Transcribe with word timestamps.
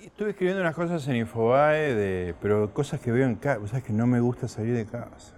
Estuve 0.00 0.30
escribiendo 0.30 0.60
unas 0.62 0.74
cosas 0.74 1.06
en 1.08 1.16
Infobae, 1.16 1.94
de, 1.94 2.34
pero 2.40 2.72
cosas 2.72 3.00
que 3.00 3.10
veo 3.10 3.26
en 3.26 3.36
casa. 3.36 3.66
Sabes 3.66 3.84
que 3.84 3.92
no 3.92 4.06
me 4.06 4.20
gusta 4.20 4.46
salir 4.46 4.74
de 4.76 4.84
casa. 4.86 5.34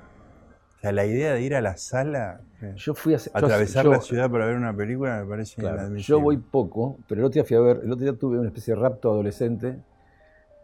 O 0.77 0.80
sea, 0.80 0.93
la 0.93 1.06
idea 1.06 1.32
de 1.32 1.43
ir 1.43 1.54
a 1.54 1.61
la 1.61 1.77
sala, 1.77 2.40
eh, 2.61 2.74
Yo 2.77 2.95
fui 2.95 3.14
a... 3.14 3.19
atravesar 3.35 3.85
yo- 3.85 3.90
la 3.93 4.01
ciudad 4.01 4.30
para 4.30 4.46
ver 4.46 4.56
una 4.56 4.74
película, 4.77 5.21
me 5.23 5.29
parece 5.29 5.57
Claro, 5.61 5.77
inadmisible. 5.79 6.03
yo 6.05 6.21
voy 6.21 6.37
poco, 6.39 6.99
pero 7.09 7.21
el 7.21 7.25
otro 7.27 7.35
día 7.35 7.45
fui 7.45 7.57
a 7.57 7.61
ver, 7.61 7.81
el 7.85 7.91
otro 7.93 8.05
día 8.05 8.17
tuve 8.19 8.39
una 8.39 8.49
especie 8.49 8.75
de 8.75 8.81
rapto 8.81 9.11
adolescente. 9.11 9.77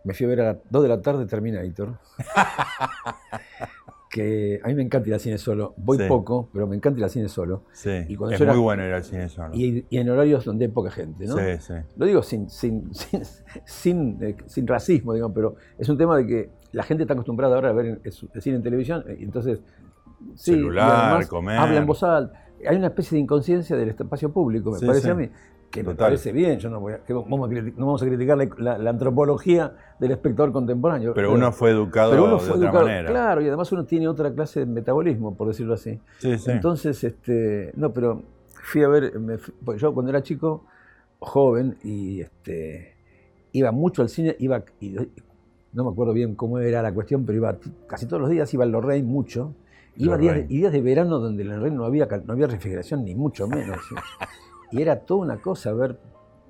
Me 0.04 0.12
fui 0.12 0.26
a 0.26 0.28
ver 0.28 0.40
a 0.40 0.44
las 0.52 0.56
2 0.70 0.82
de 0.82 0.88
la 0.88 1.00
tarde 1.00 1.26
Terminator. 1.26 1.98
que 4.14 4.60
a 4.62 4.68
mí 4.68 4.74
me 4.76 4.82
encanta 4.82 5.08
ir 5.08 5.14
al 5.14 5.18
cine 5.20 5.38
solo. 5.38 5.74
Voy 5.76 5.98
Sí. 5.98 6.04
poco, 6.06 6.48
pero 6.52 6.68
me 6.68 6.76
encanta 6.76 6.98
ir 7.00 7.04
al 7.04 7.10
cine 7.10 7.28
solo. 7.28 7.64
Sí, 7.72 7.90
y 8.08 8.14
cuando 8.14 8.34
es 8.34 8.38
yo 8.38 8.44
era- 8.44 8.54
muy 8.54 8.62
bueno 8.62 8.86
ir 8.86 8.92
al 8.92 9.02
cine 9.02 9.28
solo. 9.28 9.50
Y, 9.54 9.84
y 9.90 9.98
en 9.98 10.08
horarios 10.08 10.44
donde 10.44 10.66
hay 10.66 10.70
poca 10.70 10.92
gente, 10.92 11.26
¿no? 11.26 11.36
Sí, 11.36 11.42
sí. 11.58 11.74
Lo 11.96 12.06
digo 12.06 12.22
sin, 12.22 12.48
sin, 12.48 12.94
sin, 12.94 13.22
sin, 13.64 14.22
eh, 14.22 14.36
sin 14.46 14.66
racismo, 14.68 15.14
digamos, 15.14 15.34
pero 15.34 15.56
es 15.76 15.88
un 15.88 15.98
tema 15.98 16.16
de 16.16 16.26
que 16.28 16.50
la 16.70 16.84
gente 16.84 17.02
está 17.02 17.14
acostumbrada 17.14 17.56
ahora 17.56 17.70
a 17.70 17.72
ver 17.72 18.00
el, 18.04 18.12
cine 18.40 18.56
en 18.56 18.62
televisión, 18.62 19.02
eh, 19.08 19.16
y 19.18 19.24
entonces. 19.24 19.60
sí, 20.36 20.52
Celular, 20.52 21.26
comer. 21.26 21.58
Habla 21.58 21.78
en 21.78 21.86
voz 21.86 22.02
alta. 22.04 22.40
Hay 22.68 22.76
una 22.76 22.86
especie 22.86 23.16
de 23.16 23.22
inconsciencia 23.22 23.76
del 23.76 23.88
espacio 23.90 24.32
público, 24.32 24.70
me 24.70 24.78
Sí, 24.78 24.86
parece 24.86 25.10
a 25.10 25.14
mí, 25.16 25.28
que 25.74 25.82
me 25.82 25.90
Total. 25.90 26.06
parece 26.06 26.30
bien. 26.32 26.58
Yo 26.60 26.70
no, 26.70 26.78
voy 26.78 26.92
a, 26.92 26.98
que 27.04 27.12
vamos 27.12 27.50
a 27.50 27.52
criti- 27.52 27.74
no 27.76 27.86
vamos 27.86 28.02
a 28.02 28.06
criticar 28.06 28.38
la, 28.38 28.48
la- 28.58 28.78
la 28.78 28.90
antropología 28.90 29.72
del 29.98 30.12
espectador 30.12 30.52
contemporáneo. 30.52 31.12
Pero 31.14 31.32
uno 31.32 31.50
fue 31.50 31.70
educado 31.70 32.12
pero 32.12 32.24
uno 32.24 32.34
de 32.34 32.40
fue 32.40 32.50
otra 32.56 32.68
educado, 32.68 32.84
manera. 32.86 33.10
claro, 33.10 33.40
y 33.42 33.48
además 33.48 33.72
uno 33.72 33.84
tiene 33.84 34.06
otra 34.06 34.32
clase 34.32 34.60
de 34.60 34.66
metabolismo, 34.66 35.34
por 35.34 35.48
decirlo 35.48 35.74
así. 35.74 35.98
Sí, 36.18 36.38
sí. 36.38 36.50
Entonces, 36.52 37.02
este, 37.02 37.72
no, 37.74 37.92
pero 37.92 38.22
fui 38.62 38.82
a 38.84 38.88
ver, 38.88 39.18
me 39.18 39.36
yo 39.76 39.92
cuando 39.92 40.10
era 40.10 40.22
chico, 40.22 40.64
joven, 41.18 41.76
y 41.82 42.20
este, 42.20 42.94
iba 43.52 43.72
mucho 43.72 44.02
al 44.02 44.08
cine, 44.08 44.36
iba, 44.38 44.62
y- 44.80 44.94
no 45.72 45.84
me 45.84 45.90
acuerdo 45.90 46.12
bien 46.12 46.36
cómo 46.36 46.60
era 46.60 46.82
la 46.82 46.94
cuestión, 46.94 47.26
pero 47.26 47.36
iba 47.38 47.56
casi 47.88 48.06
todos 48.06 48.20
los 48.22 48.30
días, 48.30 48.54
iba 48.54 48.62
al 48.62 48.70
Lorraine 48.70 49.06
mucho. 49.08 49.54
Iba 49.96 50.18
días 50.18 50.34
de, 50.34 50.42
días 50.44 50.72
de 50.72 50.80
verano 50.80 51.18
donde 51.20 51.42
en 51.44 51.50
el 51.50 51.56
Lorraine 51.56 51.76
no 51.76 51.84
había, 51.84 52.06
no 52.26 52.32
había 52.32 52.46
refrigeración, 52.48 53.04
ni 53.04 53.14
mucho 53.16 53.46
menos. 53.48 53.78
Y 54.70 54.82
era 54.82 55.00
toda 55.00 55.20
una 55.22 55.40
cosa 55.40 55.72
ver 55.72 55.98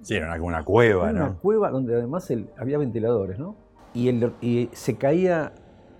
Sí, 0.03 0.15
era 0.17 0.27
una, 0.35 0.43
una 0.43 0.65
cueva, 0.65 1.11
una 1.11 1.29
¿no? 1.29 1.39
cueva 1.41 1.71
donde 1.71 1.95
además 1.95 2.31
el- 2.31 2.51
había 2.59 2.77
ventiladores, 2.79 3.39
¿no? 3.39 3.57
Y, 3.95 4.09
el- 4.09 4.33
y 4.41 4.69
se 4.73 4.97
caía, 4.97 5.53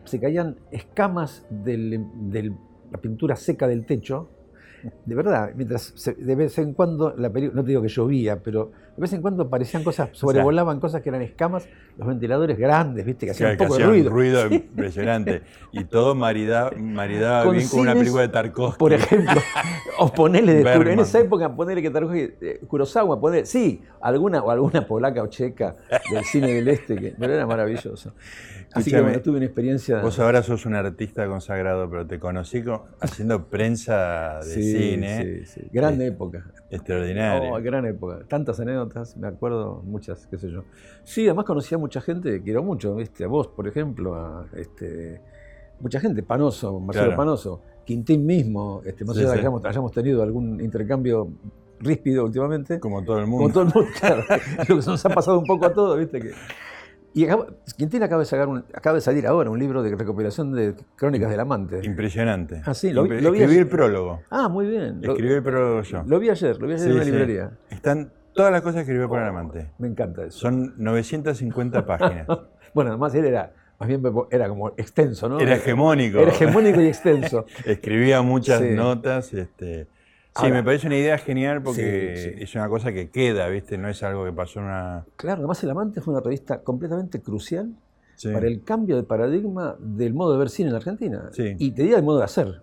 se 0.05 0.21
caían 0.21 0.57
escamas 0.71 1.47
de 1.51 2.53
la 2.91 2.99
pintura 2.99 3.37
seca 3.37 3.67
del 3.67 3.87
techo. 3.87 4.29
De 5.07 5.15
verdad, 5.15 5.53
mientras 5.57 5.93
se- 5.97 6.13
de 6.15 6.35
vez 6.35 6.59
en 6.59 6.75
cuando 6.75 7.15
la 7.17 7.31
película, 7.33 7.61
no 7.61 7.65
te 7.65 7.71
digo 7.71 7.81
que 7.83 7.89
llovía, 7.89 8.43
pero 8.43 8.73
de 8.97 9.01
vez 9.01 9.13
en 9.13 9.23
cuando 9.23 9.43
aparecían 9.45 9.83
cosas, 9.83 10.11
sobrevolaban 10.13 10.79
cosas 10.81 11.03
que 11.03 11.09
eran 11.09 11.23
escamas, 11.23 11.69
los 11.99 12.07
ventiladores 12.07 12.57
grandes, 12.59 13.05
viste, 13.05 13.27
que 13.27 13.33
hacían 13.33 13.53
un 13.53 13.57
poco 13.57 13.77
de 13.77 13.85
ruido. 14.09 14.47
un 14.47 14.53
impresionante. 14.55 15.43
Y 15.73 15.85
todo 15.85 16.15
marida- 16.15 16.71
maridaba 16.79 17.45
Con 17.45 17.57
bien 17.57 17.69
con 17.69 17.81
una 17.81 17.95
película 17.95 18.23
de 18.23 18.29
Tarkovsky. 18.29 18.79
Por 18.79 18.93
ejemplo, 18.93 19.41
o 19.99 20.13
ponele 20.13 20.55
de 20.63 20.73
en 20.93 21.01
esa 21.01 21.19
época 21.21 21.55
ponele 21.55 21.83
que 21.83 21.91
Tarkovsky, 21.91 22.35
eh, 22.41 22.61
Kurosawa, 22.69 23.21
ponele, 23.21 23.47
sí, 23.47 23.83
alguna 24.01 24.43
o 24.43 24.51
alguna 24.51 24.87
polaca 24.87 25.23
o 25.23 25.27
checa 25.27 25.77
del 26.13 26.25
cine 26.25 26.53
del 26.53 26.69
este, 26.69 26.97
que, 26.97 27.15
pero 27.19 27.33
era 27.35 27.47
maravilloso. 27.47 28.15
Así 28.73 28.91
que 28.91 29.01
bueno, 29.01 29.21
tuve 29.21 29.37
una 29.37 29.47
experiencia. 29.47 30.01
Vos 30.01 30.19
ahora 30.19 30.43
sos 30.43 30.67
un 30.67 30.75
artista 30.75 31.29
consagrado, 31.29 31.89
pero 31.89 32.05
te 32.09 32.19
conocí 32.19 32.61
co- 32.65 32.87
haciendo 33.01 33.47
prensa 33.47 34.41
de 34.41 34.53
sí, 34.53 34.73
cine 34.73 35.23
sí, 35.23 35.47
sí. 35.47 35.69
Grande 35.73 36.07
época. 36.09 36.45
extraordinaria. 36.71 37.53
Oh, 37.53 37.63
gran 37.63 37.87
época. 37.87 38.19
Tantas 38.29 38.59
anécdotas, 38.59 38.84
me 39.17 39.27
acuerdo 39.29 39.83
muchas, 39.85 40.27
qué 40.27 40.39
sé 40.39 40.51
yo. 40.51 40.65
Sí, 41.03 41.27
además 41.27 41.45
conocí 41.45 41.75
a 41.75 41.79
mucha 41.79 42.01
gente 42.01 42.43
quiero 42.43 42.63
mucho, 42.63 42.95
¿viste? 42.97 43.25
A 43.25 43.29
vos, 43.29 43.49
por 43.49 43.67
ejemplo, 43.69 44.15
a 44.15 44.47
este, 44.57 45.21
mucha 45.81 46.01
gente, 46.01 46.23
Panoso, 46.23 46.79
Marcelo 46.81 47.07
Claro. 47.07 47.17
Panoso, 47.19 47.63
Quintín 47.85 48.25
mismo, 48.25 48.81
este, 48.85 49.05
más 49.05 49.15
Sí, 49.17 49.21
allá 49.23 49.31
de 49.31 49.35
sí. 49.35 49.41
que 49.41 49.47
hayamos, 49.47 49.65
hayamos 49.65 49.93
tenido 49.93 50.23
algún 50.23 50.61
intercambio 50.61 51.29
ríspido 51.81 52.25
últimamente. 52.25 52.81
Como 52.81 53.03
todo 53.05 53.19
el 53.19 53.27
mundo. 53.27 53.43
Como 53.43 53.53
todo 53.53 53.63
el 53.65 53.75
mundo, 53.75 53.91
claro. 54.01 54.23
Lo 54.59 54.65
que 54.65 54.75
nos 54.75 55.05
ha 55.05 55.09
pasado 55.11 55.39
un 55.39 55.45
poco 55.45 55.67
a 55.67 55.73
todos, 55.73 55.99
¿viste? 55.99 56.21
Que, 56.21 56.31
y 57.17 57.25
acaba- 57.27 57.47
Quintín 57.77 58.03
acaba 58.03 58.21
de, 58.21 58.27
sacar 58.27 58.49
un- 58.49 58.65
acaba 58.73 58.95
de 58.95 59.01
salir 59.01 59.25
ahora 59.27 59.49
un 59.51 59.59
libro 59.59 59.83
de 59.83 59.95
recopilación 59.95 60.53
de 60.53 60.75
crónicas 60.97 61.31
del 61.31 61.39
amante. 61.41 61.81
Impresionante. 61.85 62.63
Ah, 62.65 62.75
sí, 62.75 62.93
lo 62.93 63.03
vi- 63.05 63.21
lo 63.21 63.31
vi 63.31 63.39
Escribí 63.39 63.45
ayer. 63.45 63.59
el 63.61 63.69
prólogo. 63.69 64.21
Ah, 64.31 64.49
muy 64.49 64.67
bien. 64.67 65.01
Lo, 65.03 65.13
Escribí 65.13 65.35
el 65.35 65.43
prólogo 65.43 65.83
yo. 65.83 66.03
lo 66.07 66.19
vi 66.19 66.31
ayer, 66.31 66.59
lo 66.61 66.67
vi 66.67 66.73
ayer 66.75 66.85
Sí, 66.85 66.91
en 66.91 66.95
una 66.97 67.05
sí. 67.05 67.11
librería. 67.11 67.51
Están 67.71 68.11
todas 68.35 68.53
las 68.53 68.61
cosas 68.63 68.77
que 68.77 68.81
escribió 68.83 69.09
para 69.09 69.23
el 69.25 69.29
amante. 69.31 69.71
Me 69.79 69.89
encanta 69.89 70.25
eso. 70.25 70.39
Son 70.39 70.75
950 70.77 71.87
páginas. 71.87 72.27
Bueno, 72.75 72.91
además 72.91 73.15
él 73.15 73.25
era, 73.27 73.53
más 73.79 73.89
bien 73.89 74.03
era 74.31 74.49
como 74.49 74.69
extenso, 74.77 75.29
¿no? 75.29 75.39
Era 75.41 75.57
hegemónico. 75.57 76.19
Era 76.19 76.31
hegemónico 76.31 76.81
y 76.81 76.87
extenso. 76.89 77.47
Escribía 77.65 78.23
muchas 78.23 78.61
Sí. 78.61 78.71
notas. 78.71 79.33
Este... 79.33 79.85
Sí, 80.37 80.47
Ahora- 80.47 80.55
me 80.57 80.65
parece 80.65 80.89
una 80.89 80.97
idea 80.97 81.17
genial 81.17 81.63
porque 81.63 82.15
Sí, 82.17 82.31
sí. 82.39 82.43
es 82.43 82.55
una 82.57 82.69
cosa 82.69 82.93
que 82.93 83.09
queda, 83.11 83.47
¿viste? 83.49 83.79
No 83.79 83.89
es 83.89 84.03
algo 84.03 84.25
que 84.25 84.33
pasó 84.33 84.59
en 84.59 84.67
una. 84.67 85.05
Claro, 85.17 85.39
además 85.39 85.63
El 85.63 85.71
Amante 85.71 86.01
fue 86.01 86.13
una 86.13 86.23
revista 86.23 86.61
completamente 86.63 87.23
crucial 87.23 87.71
para 88.33 88.47
el 88.49 88.63
cambio 88.65 88.97
de 88.97 89.03
paradigma 89.05 89.77
del 89.79 90.13
modo 90.15 90.33
de 90.33 90.39
ver 90.39 90.49
cine 90.51 90.69
en 90.69 90.73
la 90.73 90.79
Argentina. 90.79 91.29
Sí. 91.33 91.55
Y 91.59 91.71
te 91.73 91.83
diría 91.83 91.99
el 91.99 92.03
modo 92.03 92.19
de 92.19 92.25
hacer. 92.25 92.63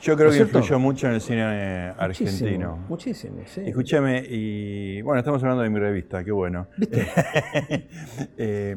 Yo 0.00 0.16
creo 0.16 0.28
¿No 0.28 0.32
que 0.32 0.42
influyó 0.42 0.78
mucho 0.78 1.06
en 1.06 1.14
el 1.14 1.20
cine 1.20 1.42
eh, 1.42 1.92
argentino. 1.98 2.78
Muchísimo, 2.88 3.42
sí. 3.46 3.62
Escúchame, 3.64 4.24
y 4.28 5.02
bueno, 5.02 5.20
estamos 5.20 5.42
hablando 5.42 5.62
de 5.62 5.70
mi 5.70 5.78
revista, 5.78 6.24
qué 6.24 6.32
bueno. 6.32 6.66
¿Viste? 6.76 7.06
Eh, 8.36 8.76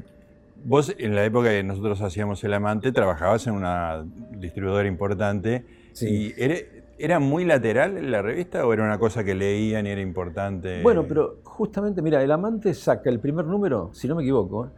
vos, 0.64 0.94
en 0.98 1.16
la 1.16 1.24
época 1.24 1.50
que 1.50 1.64
nosotros 1.64 2.02
hacíamos 2.02 2.44
El 2.44 2.54
Amante, 2.54 2.92
trabajabas 2.92 3.46
en 3.48 3.54
una 3.54 4.06
distribuidora 4.32 4.88
importante. 4.88 5.66
Sí. 5.94 6.34
¿Y 6.38 6.42
era, 6.42 6.56
era 6.98 7.20
muy 7.20 7.46
lateral 7.46 8.12
la 8.12 8.22
revista 8.22 8.66
o 8.66 8.74
era 8.74 8.84
una 8.84 8.98
cosa 8.98 9.24
que 9.24 9.36
leían 9.36 9.88
y 9.88 9.90
era 9.90 10.02
importante? 10.02 10.82
Bueno, 10.82 11.06
pero 11.08 11.40
justamente, 11.44 12.02
mira, 12.02 12.22
El 12.24 12.32
Amante 12.32 12.74
saca 12.74 13.10
el 13.10 13.20
primer 13.20 13.46
número, 13.46 13.90
si 13.94 14.08
no 14.08 14.16
me 14.16 14.24
equivoco. 14.24 14.70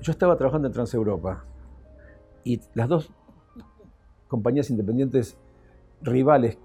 Yo 0.00 0.12
estaba 0.12 0.36
trabajando 0.36 0.68
en 0.68 0.74
Transeuropa 0.74 1.44
y 2.44 2.60
las 2.74 2.88
dos 2.88 3.10
compañías 4.36 4.68
independientes 4.70 5.36
rivales, 6.02 6.58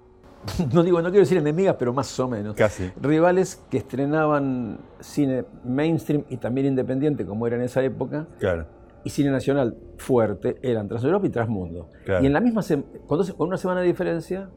no 0.73 0.83
digo, 0.83 1.01
no 1.01 1.09
quiero 1.09 1.21
decir 1.21 1.37
enemigas, 1.37 1.75
pero 1.79 1.93
más 1.93 2.19
o 2.19 2.27
menos, 2.27 2.55
Casi. 2.55 2.91
rivales 3.01 3.63
que 3.69 3.77
estrenaban 3.77 4.79
cine 4.99 5.45
mainstream 5.63 6.25
y 6.29 6.37
también 6.37 6.67
independiente, 6.67 7.25
como 7.25 7.47
era 7.47 7.55
en 7.55 7.61
esa 7.63 7.81
época, 7.83 8.27
Claro. 8.39 8.65
y 9.05 9.09
cine 9.09 9.29
nacional 9.31 9.77
fuerte, 9.97 10.57
eran 10.61 10.87
Transeuropa 10.87 11.27
y 11.27 11.29
Transmundo. 11.29 11.89
Claro. 12.05 12.23
Y 12.23 12.27
en 12.27 12.33
la 12.33 12.41
misma, 12.41 12.61
se- 12.61 12.83
con 13.07 13.47
una 13.47 13.57
semana 13.57 13.81
de 13.81 13.87
diferencia, 13.87 14.49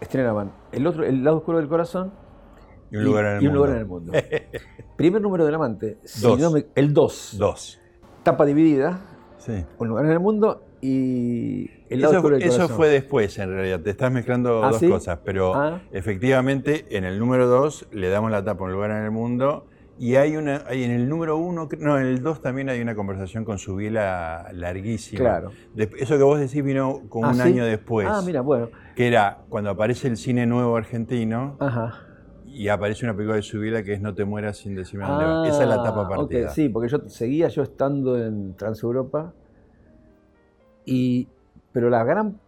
estrenaban 0.00 0.52
el 0.72 0.86
otro, 0.86 1.04
El 1.04 1.22
lado 1.22 1.36
oscuro 1.38 1.58
del 1.58 1.68
corazón 1.68 2.12
Y 2.90 2.96
un 2.96 3.04
lugar 3.04 3.26
en 3.26 3.36
el 3.36 3.42
y 3.42 3.46
un 3.46 3.52
mundo. 3.52 3.58
lugar 3.66 3.70
en 3.76 3.78
el 3.82 3.86
mundo. 3.86 4.12
Primer 4.96 5.22
número 5.22 5.44
del 5.46 5.54
amante, 5.54 5.98
si 6.04 6.22
Dos. 6.22 6.40
no 6.40 6.50
me- 6.50 6.66
el 6.74 6.92
2. 6.92 7.36
Dos. 7.38 7.78
Tapa 8.22 8.44
dividida, 8.44 9.00
Sí. 9.38 9.64
un 9.78 9.88
lugar 9.88 10.04
en 10.06 10.10
el 10.12 10.20
mundo 10.20 10.62
y 10.82 11.70
el 11.88 12.00
lado 12.00 12.12
Eso, 12.12 12.18
oscuro 12.20 12.34
del 12.36 12.42
eso 12.44 12.52
corazón. 12.56 12.76
fue 12.76 12.88
después, 12.88 13.38
en 13.38 13.50
realidad. 13.50 13.80
Te 13.80 13.90
estás 13.90 14.10
mezclando 14.12 14.64
¿Ah, 14.64 14.70
dos 14.70 14.78
sí? 14.80 14.88
cosas. 14.88 15.18
Pero 15.24 15.54
Ah. 15.54 15.80
efectivamente, 15.92 16.86
en 16.96 17.04
el 17.04 17.18
número 17.18 17.46
dos 17.46 17.86
le 17.92 18.08
damos 18.08 18.30
la 18.30 18.44
tapa 18.44 18.62
a 18.64 18.66
un 18.66 18.72
lugar 18.72 18.90
en 18.90 19.04
el 19.04 19.10
mundo. 19.10 19.66
Y 19.98 20.14
hay 20.16 20.36
una, 20.36 20.64
hay 20.66 20.82
en 20.84 20.92
el 20.92 21.10
número 21.10 21.36
uno, 21.36 21.68
no, 21.78 21.98
en 21.98 22.06
el 22.06 22.22
dos 22.22 22.40
también 22.40 22.70
hay 22.70 22.80
una 22.80 22.94
conversación 22.94 23.44
con 23.44 23.58
Subiela 23.58 24.48
larguísima. 24.54 25.20
Claro. 25.20 25.50
De- 25.74 25.90
eso 25.98 26.16
que 26.16 26.22
vos 26.22 26.40
decís 26.40 26.64
vino 26.64 27.02
como 27.10 27.26
Ah, 27.26 27.30
un 27.30 27.34
¿sí? 27.36 27.42
año 27.42 27.66
después. 27.66 28.08
Ah, 28.10 28.22
mira, 28.24 28.40
bueno. 28.40 28.70
Que 28.96 29.08
era 29.08 29.42
cuando 29.50 29.68
aparece 29.68 30.08
el 30.08 30.16
cine 30.16 30.46
nuevo 30.46 30.74
argentino 30.76 31.58
Ajá. 31.60 31.98
y 32.46 32.68
aparece 32.68 33.04
una 33.04 33.12
película 33.14 33.36
de 33.36 33.42
Subiela 33.42 33.82
que 33.82 33.92
es 33.92 34.00
No 34.00 34.14
te 34.14 34.24
mueras 34.24 34.56
sin 34.56 34.74
decirme 34.74 35.04
dónde 35.06 35.26
vas. 35.26 35.48
Esa 35.48 35.62
es 35.64 35.68
la 35.68 35.82
tapa 35.82 36.04
Ah, 36.06 36.08
partida. 36.08 36.46
ok, 36.48 36.54
sí, 36.54 36.70
porque 36.70 36.88
yo 36.88 37.00
seguía 37.08 37.48
yo 37.48 37.62
estando 37.62 38.16
en 38.18 38.56
Transeuropa, 38.56 39.34
y, 40.84 41.28
pero 41.72 41.90
la 41.90 42.02
gran 42.04 42.38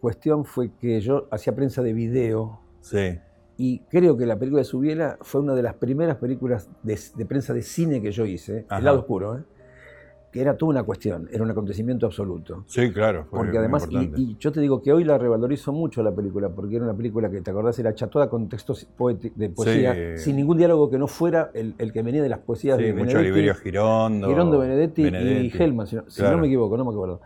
cuestión 0.00 0.44
fue 0.44 0.70
que 0.80 1.00
yo 1.00 1.26
hacía 1.30 1.54
prensa 1.54 1.82
de 1.82 1.92
video 1.92 2.60
Sí. 2.80 3.18
y 3.56 3.80
creo 3.90 4.16
que 4.16 4.26
la 4.26 4.38
película 4.38 4.60
de 4.60 4.64
Subiela 4.64 5.18
fue 5.22 5.40
una 5.40 5.54
de 5.54 5.62
las 5.62 5.74
primeras 5.74 6.16
películas 6.16 6.68
de, 6.82 6.98
de 7.16 7.24
prensa 7.26 7.52
de 7.54 7.62
cine 7.62 8.00
que 8.02 8.12
yo 8.12 8.24
hice, 8.26 8.66
Ajá. 8.68 8.78
El 8.78 8.84
lado 8.84 9.00
oscuro, 9.00 9.38
¿eh? 9.38 9.42
Que 10.32 10.40
era 10.42 10.56
toda 10.56 10.70
una 10.70 10.82
cuestión, 10.82 11.28
era 11.32 11.42
un 11.42 11.50
acontecimiento 11.50 12.04
absoluto. 12.06 12.64
Sí, 12.66 12.92
claro. 12.92 13.24
fue 13.30 13.38
Porque 13.38 13.56
además, 13.58 13.88
y, 13.90 14.36
yo 14.38 14.52
te 14.52 14.60
digo 14.60 14.82
que 14.82 14.92
hoy 14.92 15.02
la 15.04 15.16
revalorizo 15.16 15.72
mucho 15.72 16.02
la 16.02 16.14
película, 16.14 16.48
porque 16.50 16.76
era 16.76 16.84
una 16.84 16.94
película 16.94 17.30
que, 17.30 17.40
¿te 17.40 17.50
acordás? 17.50 17.78
Era 17.78 17.94
chatoda 17.94 18.28
con 18.28 18.48
textos 18.48 18.86
de 19.34 19.48
poesía, 19.50 19.94
Sí. 20.16 20.24
sin 20.24 20.36
ningún 20.36 20.58
diálogo 20.58 20.90
que 20.90 20.98
no 20.98 21.06
fuera 21.06 21.50
el, 21.54 21.74
el 21.78 21.92
que 21.92 22.02
venía 22.02 22.22
de 22.22 22.28
las 22.28 22.40
poesías 22.40 22.76
Sí, 22.76 22.84
de 22.84 22.92
mucho 22.92 23.04
Benedetti. 23.06 23.24
Oliverio 23.30 23.54
Girondo. 23.54 24.28
Girondo 24.28 24.58
Benedetti, 24.58 25.02
Benedetti. 25.04 25.46
y 25.56 25.62
Hellman, 25.62 25.86
si, 25.86 25.96
no, 25.96 26.04
si 26.08 26.22
no 26.22 26.36
me 26.38 26.46
equivoco, 26.48 26.76
no 26.76 26.84
me 26.84 26.90
acuerdo. 26.90 27.20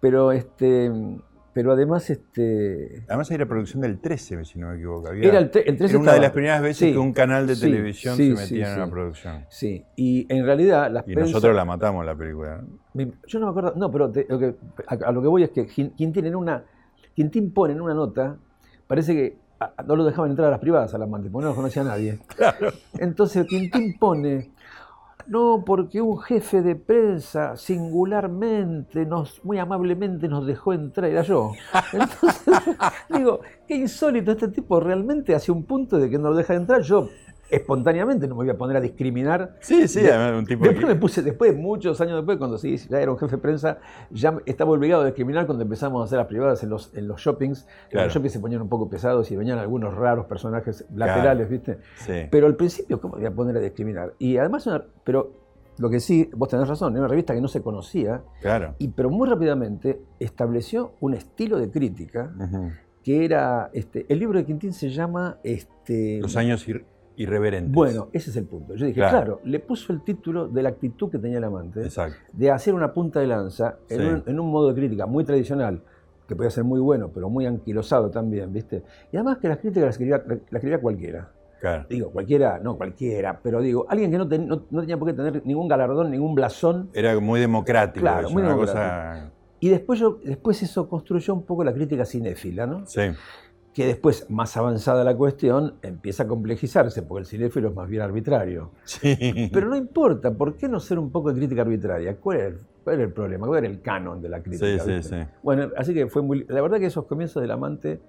Pero 0.00 0.32
este, 0.32 0.90
pero 1.52 1.72
además, 1.72 2.08
este. 2.10 3.02
Además, 3.08 3.30
era 3.30 3.46
producción 3.46 3.82
del 3.82 3.98
13, 3.98 4.44
si 4.44 4.58
no 4.58 4.68
me 4.68 4.76
equivoco. 4.76 5.10
era 5.10 5.38
el, 5.38 5.50
13 5.50 5.84
era 5.84 5.98
una 5.98 6.12
de 6.12 6.20
las 6.20 6.30
primeras 6.30 6.62
veces 6.62 6.92
que 6.92 6.98
un 6.98 7.12
canal 7.12 7.46
de 7.46 7.56
televisión 7.56 8.16
se 8.16 8.34
metía 8.34 8.72
en 8.72 8.76
una 8.76 8.90
producción. 8.90 9.46
Sí, 9.48 9.84
y 9.96 10.26
en 10.32 10.44
realidad 10.44 10.90
las 10.90 11.08
Y 11.08 11.16
nosotros 11.16 11.54
la 11.54 11.64
matamos 11.64 12.06
la 12.06 12.14
película. 12.14 12.62
Yo 13.26 13.40
no 13.40 13.46
me 13.46 13.50
acuerdo. 13.50 13.74
No, 13.76 13.90
pero 13.90 14.12
a, 14.86 15.12
lo 15.12 15.22
que 15.22 15.28
voy 15.28 15.42
es 15.42 15.50
que 15.50 15.66
Quintín, 15.66 16.26
en 16.26 16.36
una, 16.36 16.64
Quintín 17.14 17.52
pone 17.52 17.72
en 17.72 17.80
una 17.80 17.94
nota, 17.94 18.36
parece 18.86 19.14
que 19.14 19.36
no 19.86 19.96
lo 19.96 20.04
dejaban 20.04 20.30
entrar 20.30 20.48
a 20.48 20.50
las 20.52 20.60
privadas 20.60 20.94
al 20.94 21.02
amante, 21.02 21.30
porque 21.30 21.44
no 21.44 21.50
lo 21.50 21.56
conocía 21.56 21.82
a 21.82 21.86
nadie. 21.86 22.18
Claro. 22.36 22.72
Entonces 22.98 23.44
Quintín 23.46 23.98
pone 23.98 24.52
no, 25.30 25.62
porque 25.64 26.02
un 26.02 26.18
jefe 26.18 26.60
de 26.60 26.74
prensa 26.74 27.56
singularmente, 27.56 29.06
nos, 29.06 29.44
muy 29.44 29.58
amablemente 29.58 30.26
nos 30.26 30.44
dejó 30.44 30.72
entrar, 30.72 31.08
era 31.08 31.22
yo. 31.22 31.52
Entonces, 31.92 32.42
digo, 33.08 33.40
qué 33.68 33.76
insólito, 33.76 34.32
este 34.32 34.48
tipo 34.48 34.80
realmente 34.80 35.32
hace 35.32 35.52
un 35.52 35.62
punto 35.62 35.98
de 35.98 36.10
que 36.10 36.18
no 36.18 36.30
lo 36.30 36.34
deja 36.34 36.54
entrar. 36.54 36.82
Yo 36.82 37.08
espontáneamente 37.50 38.26
no 38.28 38.34
me 38.34 38.44
voy 38.44 38.50
a 38.50 38.56
poner 38.56 38.76
a 38.76 38.80
discriminar. 38.80 39.56
Sí, 39.60 39.88
sí, 39.88 40.00
un 40.00 40.44
tipo 40.46 40.64
Después 40.64 40.86
me 40.86 40.96
puse, 40.96 41.22
después, 41.22 41.56
muchos 41.56 42.00
años 42.00 42.16
después, 42.16 42.38
cuando 42.38 42.58
sí, 42.58 42.76
ya 42.76 43.00
era 43.00 43.10
un 43.10 43.18
jefe 43.18 43.36
de 43.36 43.42
prensa, 43.42 43.78
ya 44.10 44.38
estaba 44.46 44.70
obligado 44.70 45.02
a 45.02 45.06
discriminar 45.06 45.46
cuando 45.46 45.64
empezamos 45.64 46.02
a 46.02 46.04
hacer 46.04 46.18
las 46.18 46.26
privadas 46.26 46.62
en 46.62 46.70
los, 46.70 46.94
en 46.94 47.08
los 47.08 47.20
shoppings. 47.20 47.66
Los 47.90 48.12
shoppings 48.12 48.32
se 48.32 48.40
ponían 48.40 48.62
un 48.62 48.68
poco 48.68 48.88
pesados 48.88 49.30
y 49.30 49.36
venían 49.36 49.58
algunos 49.58 49.94
raros 49.94 50.26
personajes 50.26 50.84
laterales, 50.94 51.48
¿viste? 51.48 51.78
Sí. 51.96 52.26
Pero 52.30 52.46
al 52.46 52.56
principio, 52.56 53.00
¿cómo 53.00 53.16
voy 53.16 53.26
a 53.26 53.30
poner 53.30 53.56
a 53.56 53.60
discriminar? 53.60 54.14
Y 54.18 54.36
además, 54.36 54.68
pero 55.04 55.32
lo 55.78 55.88
que 55.88 55.98
sí, 56.00 56.30
vos 56.34 56.48
tenés 56.48 56.68
razón, 56.68 56.92
era 56.92 57.00
una 57.00 57.08
revista 57.08 57.34
que 57.34 57.40
no 57.40 57.48
se 57.48 57.62
conocía, 57.62 58.22
claro. 58.42 58.74
y, 58.78 58.88
pero 58.88 59.08
muy 59.08 59.28
rápidamente 59.28 60.00
estableció 60.18 60.92
un 61.00 61.14
estilo 61.14 61.58
de 61.58 61.70
crítica 61.70 62.32
que 63.02 63.24
era, 63.24 63.70
este, 63.72 64.04
el 64.08 64.18
libro 64.18 64.38
de 64.38 64.44
Quintín 64.44 64.72
se 64.72 64.90
llama... 64.90 65.38
Este, 65.42 66.18
Los 66.20 66.36
años 66.36 66.66
irreverentes. 67.20 67.72
Bueno, 67.72 68.08
ese 68.12 68.30
es 68.30 68.36
el 68.36 68.46
punto. 68.46 68.74
Yo 68.74 68.86
dije, 68.86 69.00
claro. 69.00 69.40
le 69.44 69.60
puso 69.60 69.92
el 69.92 70.02
título 70.02 70.48
de 70.48 70.62
la 70.62 70.70
actitud 70.70 71.10
que 71.10 71.18
tenía 71.18 71.36
el 71.36 71.44
amante, 71.44 71.88
de 72.32 72.50
hacer 72.50 72.72
una 72.72 72.92
punta 72.94 73.20
de 73.20 73.26
lanza 73.26 73.76
en, 73.90 74.40
un, 74.40 74.50
modo 74.50 74.68
de 74.68 74.74
crítica 74.74 75.04
muy 75.04 75.24
tradicional, 75.24 75.82
que 76.26 76.34
podía 76.34 76.50
ser 76.50 76.64
muy 76.64 76.80
bueno, 76.80 77.10
pero 77.12 77.28
muy 77.28 77.44
anquilosado 77.44 78.10
también, 78.10 78.52
¿viste? 78.52 78.82
Y 79.12 79.16
además 79.16 79.36
que 79.36 79.48
las 79.48 79.58
críticas 79.58 79.84
las 79.84 79.94
escribía, 79.96 80.22
las 80.26 80.54
escribía 80.54 80.80
cualquiera. 80.80 81.30
Digo, 81.90 82.10
cualquiera, 82.10 82.58
no 82.58 82.78
cualquiera, 82.78 83.38
pero 83.42 83.60
digo, 83.60 83.84
alguien 83.90 84.10
que 84.10 84.16
no, 84.16 84.24
no, 84.24 84.80
tenía 84.80 84.96
por 84.96 85.08
qué 85.08 85.12
tener 85.12 85.44
ningún 85.44 85.68
galardón, 85.68 86.10
ningún 86.10 86.34
blasón. 86.34 86.88
Era 86.94 87.20
muy 87.20 87.38
democrático. 87.38 88.00
Claro, 88.00 88.30
muy 88.30 88.42
democrático. 88.42 89.30
Y 89.62 89.68
después, 89.68 90.00
yo, 90.00 90.18
después 90.24 90.62
eso 90.62 90.88
construyó 90.88 91.34
un 91.34 91.42
poco 91.42 91.62
la 91.62 91.74
crítica 91.74 92.06
cinéfila, 92.06 92.66
¿no? 92.66 92.86
Sí 92.86 93.02
que 93.74 93.86
después, 93.86 94.28
más 94.28 94.56
avanzada 94.56 95.04
la 95.04 95.16
cuestión, 95.16 95.74
empieza 95.82 96.24
a 96.24 96.26
complejizarse, 96.26 97.02
porque 97.02 97.20
el 97.20 97.26
cinéfilo 97.26 97.68
es 97.68 97.74
más 97.74 97.88
bien 97.88 98.02
arbitrario. 98.02 98.70
Sí. 98.84 99.50
Pero 99.52 99.68
no 99.68 99.76
importa, 99.76 100.32
¿por 100.32 100.56
qué 100.56 100.68
no 100.68 100.80
ser 100.80 100.98
un 100.98 101.10
poco 101.10 101.32
de 101.32 101.38
crítica 101.38 101.62
arbitraria? 101.62 102.16
¿Cuál 102.16 102.36
era, 102.36 102.48
el, 102.48 103.00
el 103.00 103.12
problema? 103.12 103.46
¿Cuál 103.46 103.64
era 103.64 103.72
el 103.72 103.80
canon 103.80 104.20
de 104.20 104.28
la 104.28 104.42
crítica? 104.42 104.84
Sí, 104.84 105.02
sí, 105.02 105.08
sí. 105.08 105.16
Bueno, 105.42 105.70
así 105.76 105.94
que 105.94 106.08
fue 106.08 106.20
muy... 106.22 106.44
La 106.48 106.60
verdad 106.62 106.78
que 106.78 106.86
esos 106.86 107.06
comienzos 107.06 107.42
del 107.42 107.50
amante, 107.52 108.00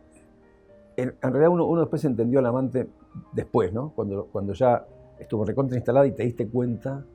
en, 0.97 1.13
realidad 1.21 1.49
uno, 1.49 1.65
uno, 1.65 1.81
después 1.81 2.03
entendió 2.05 2.39
al 2.39 2.47
amante 2.47 2.87
después, 3.31 3.71
¿no? 3.71 3.91
Cuando, 3.95 4.25
cuando 4.31 4.53
ya 4.53 4.83
estuvo 5.19 5.45
recontra 5.45 5.77
instalada 5.77 6.07
y 6.07 6.11
te 6.11 6.23
diste 6.23 6.47
cuenta 6.47 7.05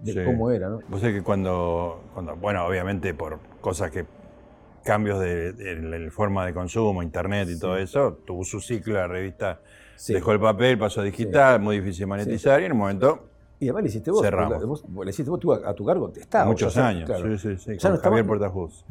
de 0.00 0.24
cómo 0.24 0.50
era, 0.50 0.70
¿no? 0.70 0.80
Vos 0.88 1.00
sabés 1.00 1.16
que 1.16 1.22
cuando, 1.22 2.00
cuando, 2.14 2.36
bueno, 2.36 2.66
obviamente 2.66 3.12
por 3.12 3.38
cosas 3.60 3.90
que 3.90 4.06
cambios 4.82 5.20
de, 5.20 5.52
la 5.80 6.10
forma 6.10 6.46
de 6.46 6.54
consumo, 6.54 7.02
internet 7.02 7.48
y 7.50 7.58
todo 7.58 7.76
eso, 7.76 8.18
tuvo 8.26 8.44
su 8.44 8.60
ciclo, 8.60 8.94
la 8.94 9.06
revista 9.06 9.60
dejó 10.08 10.32
el 10.32 10.40
papel, 10.40 10.78
pasó 10.78 11.00
a 11.00 11.04
digital, 11.04 11.60
muy 11.60 11.80
difícil 11.80 12.06
monetizar 12.06 12.60
y 12.60 12.64
en 12.64 12.72
un 12.72 12.78
momento 12.78 13.32
y 13.62 13.66
además 13.66 13.84
le 13.84 13.88
hiciste 13.90 14.10
vos, 14.10 14.22
cerramos. 14.22 14.84
le 15.04 15.10
hiciste 15.10 15.30
vos 15.30 15.38
tú 15.38 15.52
a, 15.52 15.72
tu 15.72 15.84
cargo, 15.84 16.08
te 16.08 16.18
está. 16.18 16.44
Muchos 16.44 16.76
años, 16.78 17.08
sí, 17.08 17.38
sí, 17.38 17.56
sí. 17.56 17.78
Ya 17.78 17.90
no 17.90 17.94
está 17.94 18.08
Javier 18.08 18.26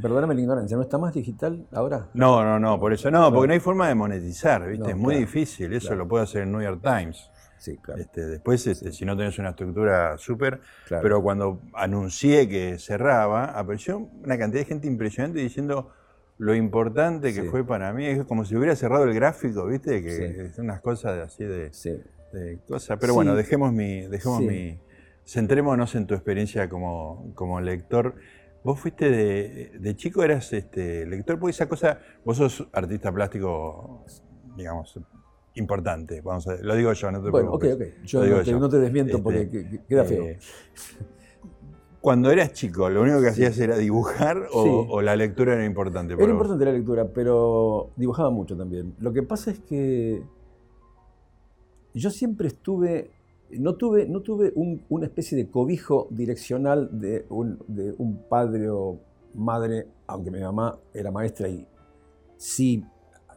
Perdóname 0.02 0.34
la 0.34 0.40
ignorancia, 0.40 0.78
¿no 0.78 0.84
está 0.84 0.98
más 0.98 1.14
digital 1.14 1.66
ahora? 1.74 2.08
No, 2.14 2.42
no, 2.46 2.58
no, 2.58 2.80
por 2.80 2.94
eso 2.94 3.12
no, 3.12 3.34
porque 3.34 3.48
no 3.48 3.54
hay 3.54 3.60
forma 3.60 3.90
de 3.90 3.96
monetizar, 3.96 4.66
¿viste? 4.66 4.92
es 4.92 4.96
muy 4.96 5.16
difícil, 5.16 5.74
eso 5.74 5.94
lo 5.94 6.08
puede 6.08 6.24
hacer 6.24 6.44
el 6.44 6.54
New 6.54 6.62
York 6.62 6.80
Times. 6.82 7.30
Sí, 7.62 7.78
claro. 7.78 8.02
Este, 8.02 8.25
después, 8.25 8.66
este, 8.66 8.92
si 8.92 9.06
no 9.06 9.16
tenés 9.16 9.38
una 9.38 9.52
estructura 9.52 10.18
súper, 10.18 10.62
pero 10.90 11.22
cuando 11.22 11.62
anuncié 11.74 12.50
que 12.50 12.80
cerraba, 12.80 13.46
apareció 13.46 14.00
una 14.00 14.36
cantidad 14.36 14.62
de 14.62 14.66
gente 14.66 14.88
impresionante 14.88 15.40
diciendo, 15.40 15.92
lo 16.40 16.56
importante 16.56 17.36
que 17.36 17.44
fue 17.44 17.63
para 17.63 17.94
mí, 17.94 18.08
es 18.08 18.25
como 18.25 18.46
si 18.46 18.56
hubiera 18.56 18.75
cerrado 18.75 19.04
el 19.04 19.13
gráfico, 19.13 19.68
¿viste? 19.68 20.02
Que 20.02 20.50
son 20.56 20.66
unas 20.66 20.81
cosas 20.81 21.19
así 21.19 21.44
de, 21.44 21.69
cosas. 22.68 22.98
Pero 23.00 23.13
bueno, 23.13 23.36
dejemos 23.36 23.72
mi, 23.72 24.08
dejemos 24.08 24.42
mi. 24.42 24.80
Centrémonos 25.24 25.94
en 25.94 26.08
tu 26.08 26.16
experiencia 26.16 26.68
como, 26.68 27.31
como 27.36 27.62
lector. 27.62 28.16
Vos 28.63 28.80
fuiste 28.80 29.12
de, 29.12 29.96
chico, 29.96 30.24
eras 30.24 30.52
este, 30.52 31.06
lector, 31.06 31.38
porque 31.38 31.52
esa 31.52 31.69
cosa, 31.69 32.00
vos 32.25 32.38
sos 32.38 32.68
artista 32.74 33.12
plástico, 33.12 34.04
digamos, 34.58 35.00
importante, 35.56 36.21
vamos 36.21 36.48
a, 36.48 36.56
lo 36.56 36.75
digo 36.75 36.94
yo, 36.94 37.12
no 37.12 37.21
te 37.21 37.30
Bueno, 37.30 37.51
ok, 37.51 37.65
ok, 37.74 37.83
yo, 38.06 38.59
no 38.59 38.69
te, 38.69 38.80
desmiento 38.80 39.21
porque 39.21 39.42
este, 39.42 39.81
queda 39.88 40.06
feo. 40.06 40.24
Eh, 40.24 40.39
cuando 42.01 42.31
eras 42.31 42.53
chico, 42.53 42.89
¿lo 42.89 43.01
único 43.01 43.21
que 43.21 43.27
hacías 43.27 43.57
era 43.59 43.77
dibujar 43.77 44.48
o, 44.53 45.01
la 45.01 45.15
lectura 45.15 45.53
era 45.53 45.65
importante? 45.65 46.13
era 46.13 46.31
importante 46.31 46.65
la 46.65 46.71
lectura, 46.71 47.07
pero 47.13 47.92
dibujaba 47.95 48.30
mucho 48.30 48.57
también. 48.57 48.95
Lo 49.00 49.13
que 49.13 49.24
pasa 49.24 49.51
es 49.51 49.59
que 49.59 50.24
yo 51.94 52.09
siempre 52.09 52.48
estuve, 52.48 53.12
no 53.51 53.75
tuve, 53.75 54.07
no 54.07 54.21
tuve 54.21 54.53
una 54.56 55.06
especie 55.06 55.38
de 55.38 55.50
cobijo 55.50 56.07
direccional 56.09 56.89
de 56.92 57.25
un, 57.30 58.24
padre 58.30 58.69
o 58.69 59.00
madre, 59.33 59.88
aunque 60.07 60.31
mi 60.31 60.39
mamá 60.39 60.80
era 60.94 61.12
maestra 61.12 61.50
y 61.50 61.68
sí 62.38 62.83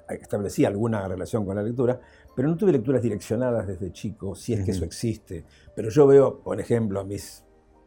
establecía 0.09 0.69
alguna 0.69 1.07
relación 1.09 1.45
con 1.45 1.57
la 1.57 1.63
lectura, 1.63 2.01
pero 2.35 2.49
no 2.49 2.57
tuve 2.57 2.73
lecturas 2.73 3.03
direccionadas 3.03 3.67
desde 3.67 3.93
chico, 3.93 4.35
si 4.35 4.53
es 4.55 4.65
que 4.65 4.73
eso 4.73 4.85
existe. 4.85 5.45
Pero 5.75 5.89
yo 5.91 6.07
veo, 6.07 6.41
por 6.41 6.61
ejemplo, 6.61 7.01
a 7.01 7.05
mis 7.05 7.45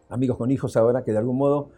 amigos 0.10 0.38
con 0.38 0.52
hijos 0.52 0.78
ahora 0.78 1.04
que 1.04 1.12
de 1.12 1.18
algún 1.18 1.38
modo 1.38 1.70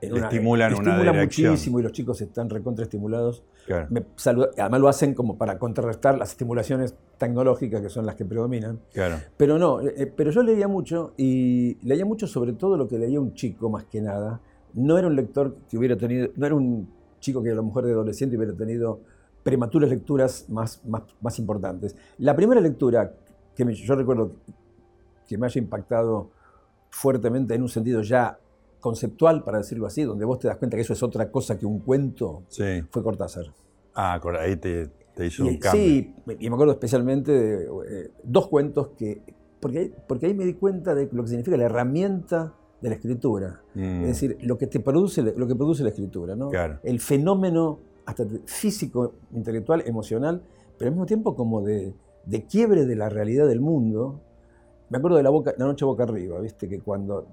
estimulan, 0.00 0.74
una 0.74 1.12
muchísimo 1.12 1.80
y 1.80 1.82
los 1.82 1.92
chicos 1.92 2.20
están 2.20 2.48
recontraestimulados. 2.48 3.44
además 3.68 4.80
lo 4.80 4.88
hacen 4.88 5.14
como 5.14 5.36
para 5.36 5.58
contrarrestar 5.58 6.16
las 6.18 6.30
estimulaciones 6.30 6.94
tecnológicas 7.18 7.82
que 7.82 7.88
son 7.88 8.06
las 8.06 8.14
que 8.14 8.24
predominan. 8.24 8.80
Claro. 8.92 9.16
Pero 9.36 9.58
no, 9.58 9.80
eh, 9.80 10.12
pero 10.14 10.30
yo 10.30 10.42
leía 10.42 10.68
mucho 10.68 11.14
y 11.16 11.78
leía 11.86 12.04
mucho 12.04 12.26
sobre 12.26 12.52
todo 12.52 12.76
lo 12.76 12.86
que 12.86 12.98
leía 12.98 13.20
un 13.20 13.34
chico 13.34 13.70
más 13.70 13.84
que 13.84 14.00
nada. 14.00 14.40
No 14.74 14.98
era 14.98 15.08
un 15.08 15.16
lector 15.16 15.56
que 15.68 15.76
hubiera 15.78 15.96
tenido, 15.96 16.28
no 16.36 16.46
era 16.46 16.54
un 16.54 16.88
chico 17.20 17.42
que 17.42 17.50
a 17.50 17.54
lo 17.54 17.64
mejor 17.64 17.84
de 17.84 17.92
adolescente 17.92 18.36
hubiera 18.36 18.54
tenido 18.54 19.00
prematuras 19.48 19.88
lecturas 19.88 20.44
más, 20.50 20.84
más, 20.84 21.04
más 21.22 21.38
importantes. 21.38 21.96
La 22.18 22.36
primera 22.36 22.60
lectura 22.60 23.14
que 23.54 23.74
yo 23.74 23.94
recuerdo 23.94 24.32
que 25.26 25.38
me 25.38 25.46
haya 25.46 25.58
impactado 25.58 26.30
fuertemente 26.90 27.54
en 27.54 27.62
un 27.62 27.68
sentido 27.70 28.02
ya 28.02 28.38
conceptual, 28.78 29.42
para 29.44 29.58
decirlo 29.58 29.86
así, 29.86 30.02
donde 30.02 30.26
vos 30.26 30.38
te 30.38 30.48
das 30.48 30.58
cuenta 30.58 30.76
que 30.76 30.82
eso 30.82 30.92
es 30.92 31.02
otra 31.02 31.30
cosa 31.30 31.58
que 31.58 31.64
un 31.64 31.80
cuento, 31.80 32.42
fue 32.90 33.02
Cortázar. 33.02 33.46
Ah, 33.94 34.20
ahí 34.38 34.56
te, 34.56 34.90
hizo 35.24 35.44
un 35.44 35.56
cambio. 35.56 35.82
Sí, 35.82 36.14
y 36.38 36.50
me 36.50 36.54
acuerdo 36.54 36.74
especialmente 36.74 37.32
de 37.32 37.64
eh, 37.64 38.10
dos 38.22 38.48
cuentos 38.48 38.90
que, 38.98 39.22
porque 39.60 39.78
ahí, 39.78 39.94
porque 40.06 40.26
ahí 40.26 40.34
me 40.34 40.44
di 40.44 40.54
cuenta 40.54 40.94
de 40.94 41.08
lo 41.10 41.22
que 41.22 41.30
significa 41.30 41.56
la 41.56 41.64
herramienta 41.64 42.54
de 42.82 42.88
la 42.90 42.94
escritura. 42.94 43.62
Mm. 43.74 44.02
Es 44.02 44.08
decir, 44.08 44.38
lo 44.42 44.58
que 44.58 44.68
te 44.68 44.78
produce, 44.80 45.22
lo 45.22 45.48
que 45.48 45.56
produce 45.56 45.82
la 45.82 45.88
escritura, 45.88 46.36
¿no? 46.36 46.50
El 46.84 47.00
fenómeno 47.00 47.80
hasta 48.08 48.24
físico, 48.46 49.12
intelectual, 49.32 49.82
emocional, 49.86 50.42
pero 50.78 50.88
al 50.88 50.94
mismo 50.94 51.04
tiempo 51.04 51.36
como 51.36 51.60
de, 51.60 51.92
de 52.24 52.46
quiebre 52.46 52.86
de 52.86 52.96
la 52.96 53.10
realidad 53.10 53.46
del 53.46 53.60
mundo, 53.60 54.22
me 54.88 54.96
acuerdo 54.96 55.18
de 55.18 55.22
la, 55.22 55.28
boca, 55.28 55.52
la 55.58 55.66
noche 55.66 55.84
boca 55.84 56.04
arriba, 56.04 56.40
¿viste? 56.40 56.68
Que 56.70 56.80
cuando. 56.80 57.26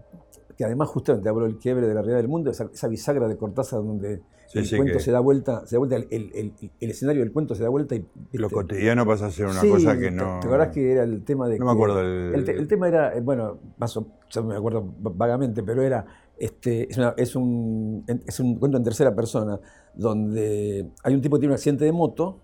Que 0.57 0.65
además, 0.65 0.89
justamente 0.89 1.29
hablo 1.29 1.45
del 1.45 1.57
quiebre 1.57 1.87
de 1.87 1.93
la 1.93 2.01
realidad 2.01 2.17
del 2.17 2.27
mundo, 2.27 2.51
esa, 2.51 2.87
bisagra 2.89 3.29
de 3.29 3.37
Cortázar 3.37 3.79
donde 3.83 4.21
el 4.53 4.69
cuento 4.69 4.99
se 4.99 5.11
da 5.11 5.21
vuelta, 5.21 5.65
se 5.65 5.75
da 5.75 5.79
vuelta 5.79 5.95
el, 5.95 6.53
escenario 6.79 7.21
del 7.23 7.31
cuento 7.31 7.55
se 7.55 7.63
da 7.63 7.69
vuelta 7.69 7.95
y. 7.95 8.05
Lo 8.33 8.49
cotidiano 8.49 9.05
pasa 9.05 9.27
a 9.27 9.31
ser 9.31 9.45
una 9.45 9.61
cosa 9.61 9.97
que 9.97 10.11
no. 10.11 10.41
¿Te 10.41 10.47
acordás 10.47 10.73
que 10.73 10.91
era 10.91 11.03
el 11.03 11.23
tema 11.23 11.47
de.? 11.47 11.57
No 11.57 11.65
me 11.67 11.71
acuerdo. 11.71 12.01
El, 12.01 12.49
el, 12.49 12.67
tema 12.67 12.89
era, 12.89 13.15
eh, 13.15 13.21
bueno, 13.21 13.59
más 13.77 13.93
yo 13.93 14.43
me 14.43 14.57
acuerdo 14.57 14.85
vagamente, 14.99 15.63
pero 15.63 15.81
era. 15.83 16.05
Este, 16.37 16.91
es, 16.91 16.99
es, 17.17 17.35
un, 17.35 18.05
es 18.27 18.39
un 18.39 18.55
cuento 18.55 18.77
en 18.77 18.83
tercera 18.83 19.15
persona, 19.15 19.59
donde 19.93 20.91
hay 21.03 21.13
un 21.13 21.21
tipo 21.21 21.37
que 21.37 21.41
tiene 21.41 21.53
un 21.53 21.55
accidente 21.55 21.85
de 21.85 21.91
moto 21.91 22.41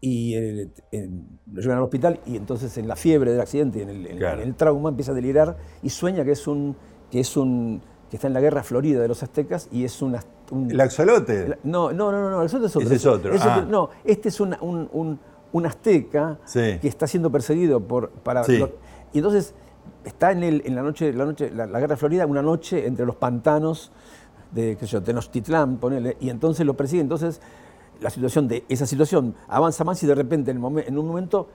y 0.00 0.36
lo 1.50 1.62
llevan 1.62 1.78
al 1.78 1.84
hospital 1.84 2.20
y 2.26 2.36
entonces 2.36 2.76
en 2.76 2.86
la 2.86 2.94
fiebre 2.94 3.32
del 3.32 3.40
accidente, 3.40 3.82
en 3.82 3.88
el, 3.88 4.06
en, 4.06 4.22
el 4.22 4.54
trauma, 4.54 4.90
empieza 4.90 5.12
a 5.12 5.14
delirar 5.14 5.56
y 5.82 5.88
sueña 5.88 6.24
que 6.24 6.32
es 6.32 6.46
un, 6.46 6.76
que 7.10 7.20
es 7.20 7.36
un, 7.38 7.80
que 8.10 8.16
está 8.16 8.26
en 8.26 8.34
la 8.34 8.40
guerra 8.40 8.62
florida 8.62 9.00
de 9.00 9.08
los 9.08 9.22
aztecas 9.22 9.68
y 9.72 9.84
es 9.84 10.02
una... 10.02 10.22
¿El 10.68 10.78
axolote? 10.78 11.58
no, 11.64 11.90
no, 11.92 12.12
no, 12.12 12.28
no, 12.28 12.40
el 12.40 12.44
axolote 12.44 12.66
es 12.66 12.76
otro. 12.76 12.86
Ese 12.86 12.96
es 12.96 13.06
otro. 13.06 13.32
Ah. 13.40 13.66
no, 13.66 13.88
este 14.04 14.28
es 14.28 14.40
un, 14.40 14.54
un, 15.52 15.66
azteca 15.66 16.38
que 16.52 16.86
está 16.86 17.06
siendo 17.06 17.32
perseguido 17.32 17.80
por... 17.80 18.10
Para, 18.10 18.42
y 18.46 19.18
entonces 19.18 19.54
está 20.04 20.32
en, 20.32 20.42
el, 20.42 20.62
en 20.64 20.74
la 20.74 20.82
noche, 20.82 21.12
la, 21.12 21.24
noche 21.24 21.50
la, 21.50 21.66
guerra 21.66 21.96
florida, 21.96 22.26
una 22.26 22.42
noche 22.42 22.86
entre 22.86 23.06
los 23.06 23.16
pantanos 23.16 23.92
de 24.52 24.76
qué 24.76 24.86
sé 24.86 24.92
yo, 24.92 25.02
Tenochtitlán, 25.02 25.78
ponele, 25.78 26.16
y 26.20 26.30
entonces 26.30 26.64
lo 26.64 26.74
persigue. 26.74 27.02
Entonces, 27.02 27.40
la 28.00 28.10
situación 28.10 28.46
de 28.48 28.64
esa 28.68 28.86
situación 28.86 29.34
avanza 29.48 29.84
más 29.84 30.02
y 30.02 30.06
de 30.06 30.14
repente 30.14 30.50
en, 30.50 30.58
en 30.58 30.98
un 30.98 31.06
momento 31.06 31.48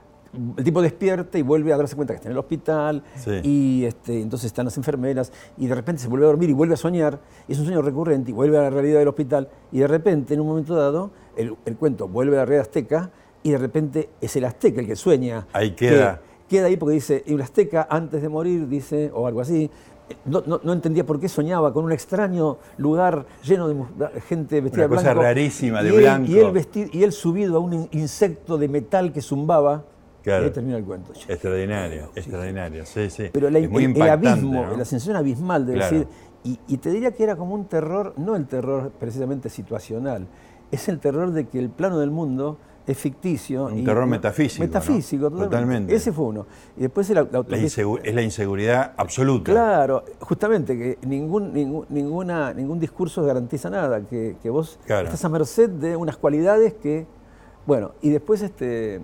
el 0.56 0.64
tipo 0.64 0.80
despierta 0.80 1.38
y 1.38 1.42
vuelve 1.42 1.72
a 1.72 1.76
darse 1.76 1.96
cuenta 1.96 2.14
que 2.14 2.18
está 2.18 2.28
en 2.28 2.32
el 2.32 2.38
hospital 2.38 3.02
y 3.42 3.84
este, 3.84 4.20
entonces 4.20 4.46
están 4.46 4.64
las 4.64 4.76
enfermeras 4.76 5.32
y 5.56 5.66
de 5.66 5.74
repente 5.74 6.02
se 6.02 6.08
vuelve 6.08 6.26
a 6.26 6.28
dormir 6.28 6.50
y 6.50 6.52
vuelve 6.52 6.74
a 6.74 6.76
soñar 6.76 7.18
y 7.48 7.52
es 7.52 7.58
un 7.58 7.64
sueño 7.64 7.82
recurrente 7.82 8.30
y 8.30 8.34
vuelve 8.34 8.58
a 8.58 8.62
la 8.62 8.70
realidad 8.70 9.00
del 9.00 9.08
hospital 9.08 9.48
y 9.72 9.80
de 9.80 9.88
repente 9.88 10.34
en 10.34 10.40
un 10.40 10.46
momento 10.46 10.76
dado 10.76 11.10
el, 11.36 11.56
cuento 11.76 12.06
vuelve 12.06 12.36
a 12.36 12.40
la 12.40 12.44
realidad 12.44 12.66
azteca 12.68 13.10
y 13.42 13.50
de 13.50 13.58
repente 13.58 14.10
es 14.20 14.36
el 14.36 14.44
azteca 14.44 14.80
el 14.80 14.86
que 14.86 14.96
sueña. 14.96 15.46
Ahí 15.52 15.72
queda. 15.72 16.20
Queda 16.50 16.66
ahí 16.66 16.76
porque 16.76 16.94
dice, 16.94 17.22
el 17.28 17.40
azteca 17.40 17.86
antes 17.88 18.20
de 18.20 18.28
morir 18.28 18.66
dice, 18.68 19.12
o 19.14 19.28
algo 19.28 19.40
así, 19.40 19.70
no, 20.24 20.72
entendía 20.72 21.06
por 21.06 21.20
qué 21.20 21.28
soñaba 21.28 21.72
con 21.72 21.84
un 21.84 21.92
extraño 21.92 22.58
lugar 22.76 23.24
lleno 23.44 23.68
de 23.68 24.20
gente 24.22 24.60
vestida 24.60 24.86
Una 24.86 24.96
de 24.96 25.02
blanco. 25.02 25.10
cosa 25.10 25.14
rarísima, 25.14 25.80
de 25.80 25.92
blanco. 25.92 26.28
y, 26.28 26.38
él 26.40 26.50
vestido, 26.50 26.90
y 26.92 27.04
él 27.04 27.12
subido 27.12 27.56
a 27.56 27.60
un 27.60 27.88
insecto 27.92 28.58
de 28.58 28.68
metal 28.68 29.12
que 29.12 29.22
zumbaba 29.22 29.84
Claro. 30.24 30.46
ahí 30.46 30.50
termina 30.50 30.76
el 30.76 30.84
cuento. 30.84 31.12
Extraordinario, 31.28 32.10
extraordinario, 32.14 32.84
sí, 32.84 33.08
sí. 33.08 33.30
Pero 33.32 33.46
el 33.46 33.56
abismo, 33.56 34.66
la 34.76 34.84
sensación 34.84 35.16
abismal 35.16 35.64
de 35.64 35.74
decir, 35.74 36.08
y, 36.42 36.76
te 36.78 36.90
diría 36.90 37.12
que 37.12 37.22
era 37.22 37.36
como 37.36 37.54
un 37.54 37.66
terror, 37.66 38.14
no 38.16 38.34
el 38.34 38.46
terror 38.46 38.90
precisamente 38.98 39.48
situacional, 39.48 40.26
es 40.72 40.88
el 40.88 40.98
terror 40.98 41.30
de 41.30 41.46
que 41.46 41.60
el 41.60 41.70
plano 41.70 41.98
del 42.00 42.10
mundo 42.10 42.58
es 42.86 42.98
ficticio. 42.98 43.66
Un 43.66 43.84
terror 43.84 44.06
metafísico. 44.06 44.64
Metafísico, 44.64 45.30
totalmente. 45.30 45.94
Ese 45.94 46.12
fue 46.12 46.26
uno. 46.26 46.46
Y 46.76 46.82
después 46.82 47.08
la, 47.10 47.26
es 47.52 48.14
la 48.14 48.22
inseguridad 48.22 48.92
absoluta. 48.96 49.52
Claro, 49.52 50.04
justamente, 50.20 50.76
que 50.76 50.98
ningún, 51.06 51.52
ningún, 51.52 51.86
ninguna, 51.88 52.52
ningún 52.54 52.80
discurso 52.80 53.24
garantiza 53.24 53.70
nada, 53.70 54.00
que, 54.02 54.36
vos 54.50 54.78
estás 54.82 55.24
a 55.24 55.28
merced 55.28 55.70
de 55.70 55.96
unas 55.96 56.16
cualidades 56.16 56.74
que. 56.74 57.06
Bueno, 57.66 57.92
y 58.00 58.10
después 58.10 58.42
este 58.42 59.00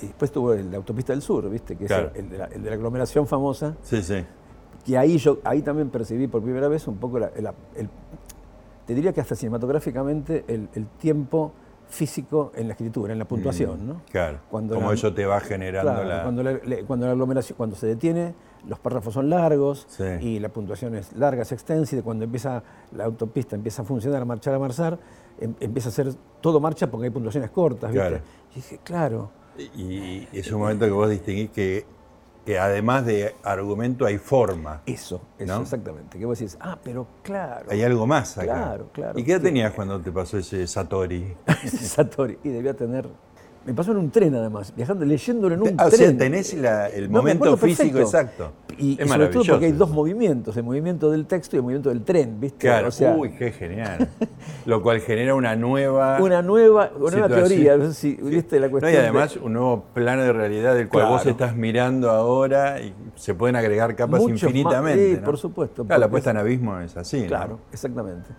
y 0.00 0.06
después 0.06 0.30
tuvo 0.30 0.54
la 0.54 0.76
autopista 0.76 1.12
del 1.12 1.22
sur, 1.22 1.48
¿viste? 1.50 1.76
Que 1.76 1.86
es 1.86 1.90
el 1.90 2.30
de, 2.30 2.38
la, 2.38 2.72
aglomeración 2.72 3.26
famosa. 3.26 3.76
Sí, 3.82 4.02
sí. 4.02 4.24
Que 4.84 4.96
ahí 4.96 5.18
yo 5.18 5.38
ahí 5.44 5.62
también 5.62 5.90
percibí 5.90 6.28
por 6.28 6.42
primera 6.42 6.68
vez 6.68 6.86
un 6.86 6.96
poco 6.96 7.18
el, 7.18 7.50
te 8.86 8.94
diría 8.94 9.12
que 9.12 9.20
hasta 9.20 9.34
cinematográficamente 9.34 10.44
el, 10.48 10.86
tiempo 10.98 11.52
físico 11.88 12.52
en 12.54 12.68
la 12.68 12.74
escritura, 12.74 13.12
en 13.12 13.18
la 13.18 13.24
puntuación, 13.24 13.86
¿no? 13.86 14.02
Claro. 14.10 14.40
Cuando 14.50 14.74
Como 14.74 14.92
eso 14.92 15.12
te 15.12 15.24
va 15.24 15.40
generando 15.40 16.04
la... 16.04 16.22
Cuando 16.22 16.42
la, 16.42 16.58
cuando 16.86 17.06
la 17.06 17.12
aglomeración, 17.12 17.56
cuando 17.56 17.76
se 17.76 17.86
detiene, 17.86 18.34
los 18.66 18.78
párrafos 18.78 19.14
son 19.14 19.30
largos 19.30 19.86
y 20.20 20.38
la 20.38 20.50
puntuación 20.50 20.94
es 20.94 21.12
larga, 21.14 21.42
es 21.42 21.52
extensa, 21.52 21.96
y 21.96 22.02
cuando 22.02 22.24
empieza 22.24 22.62
la 22.92 23.04
autopista 23.04 23.56
empieza 23.56 23.82
a 23.82 23.84
funcionar, 23.84 24.22
a 24.22 24.24
marchar, 24.24 24.54
a 24.54 24.58
marchar, 24.58 24.98
em, 25.40 25.54
empieza 25.60 25.88
a 25.88 25.92
ser 25.92 26.12
todo 26.40 26.60
marcha 26.60 26.90
porque 26.90 27.06
hay 27.06 27.10
puntuaciones 27.10 27.50
cortas, 27.50 27.92
¿viste? 27.92 28.08
Claro. 28.08 28.24
Y 28.52 28.54
dije, 28.56 28.80
claro, 28.82 29.30
y 29.76 30.28
es 30.32 30.52
un 30.52 30.60
momento 30.60 30.84
que 30.84 30.92
vos 30.92 31.10
distinguís 31.10 31.50
que, 31.50 31.84
que 32.48 32.58
además 32.58 33.04
de 33.04 33.34
argumento 33.42 34.06
hay 34.06 34.16
forma. 34.16 34.80
Eso, 34.86 35.20
eso 35.38 35.60
exactamente. 35.60 36.18
Que 36.18 36.24
vos 36.24 36.38
decís, 36.38 36.56
ah, 36.62 36.78
pero 36.82 37.06
claro. 37.22 37.66
Hay 37.68 37.82
algo 37.82 38.06
más 38.06 38.38
acá. 38.38 38.46
Claro, 38.46 38.88
claro. 38.90 39.18
¿Y 39.18 39.22
qué 39.22 39.32
edad 39.32 39.42
tenías 39.42 39.74
cuando 39.74 40.00
te 40.00 40.10
pasó 40.10 40.38
ese 40.38 40.66
Satori? 40.66 41.36
ese 41.62 41.76
Satori. 41.76 42.38
Y 42.42 42.48
debía 42.48 42.72
tener 42.72 43.06
me 43.68 43.74
pasó 43.74 43.90
en 43.90 43.98
un 43.98 44.10
tren 44.10 44.34
además, 44.34 44.72
viajando, 44.74 45.04
leyéndolo 45.04 45.54
en 45.54 45.60
un 45.60 45.74
ah, 45.76 45.90
tren. 45.90 45.92
O 45.92 45.96
sea, 45.96 46.16
tenés 46.16 46.54
el 46.54 47.10
momento 47.10 47.54
físico 47.58 47.98
exacto. 47.98 48.52
Y, 48.78 48.96
es 48.98 49.06
sobre 49.06 49.26
todo 49.26 49.44
porque 49.44 49.66
hay 49.66 49.72
dos 49.72 49.90
movimientos, 49.90 50.56
el 50.56 50.62
movimiento 50.62 51.10
del 51.10 51.26
texto 51.26 51.56
y 51.56 51.58
el 51.58 51.64
movimiento 51.64 51.90
del 51.90 52.02
tren, 52.02 52.40
¿viste? 52.40 52.60
Claro, 52.60 52.88
uy, 53.18 53.32
qué 53.32 53.52
genial. 53.52 54.08
Lo 54.64 54.82
cual 54.82 55.00
genera 55.00 55.34
una 55.34 55.54
nueva 55.54 56.18
Una 56.22 56.40
nueva, 56.40 56.90
una 56.98 57.10
nueva 57.10 57.28
teoría, 57.28 57.76
¿viste? 57.76 58.58
La 58.58 58.70
cuestión 58.70 58.94
y 58.94 58.96
además 58.96 59.36
un 59.36 59.52
nuevo 59.52 59.84
plano 59.92 60.22
de 60.22 60.32
realidad 60.32 60.74
del 60.74 60.88
cual 60.88 61.08
vos 61.08 61.26
estás 61.26 61.54
mirando 61.54 62.10
ahora 62.10 62.80
y 62.80 62.94
se 63.16 63.34
pueden 63.34 63.56
agregar 63.56 63.94
capas 63.96 64.22
infinitamente. 64.22 65.16
sí, 65.16 65.20
por 65.22 65.36
supuesto. 65.36 65.84
Claro, 65.84 66.00
la 66.00 66.08
puesta 66.08 66.30
en 66.30 66.38
abismo 66.38 66.78
es 66.80 66.96
así, 66.96 67.26
Claro, 67.26 67.58
exactamente. 67.70 68.30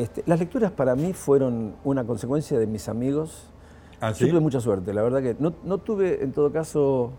Este, 0.00 0.22
las 0.24 0.40
lecturas 0.40 0.72
para 0.72 0.96
mí 0.96 1.12
fueron 1.12 1.74
una 1.84 2.04
consecuencia 2.04 2.58
de 2.58 2.66
mis 2.66 2.88
amigos. 2.88 3.50
¿Ah, 4.00 4.12
Yo 4.12 4.28
tuve 4.30 4.40
mucha 4.40 4.58
suerte, 4.58 4.94
la 4.94 5.02
verdad 5.02 5.20
que 5.20 5.36
no, 5.38 5.78
tuve 5.78 6.24
en 6.24 6.32
todo 6.32 6.50
caso 6.50 7.12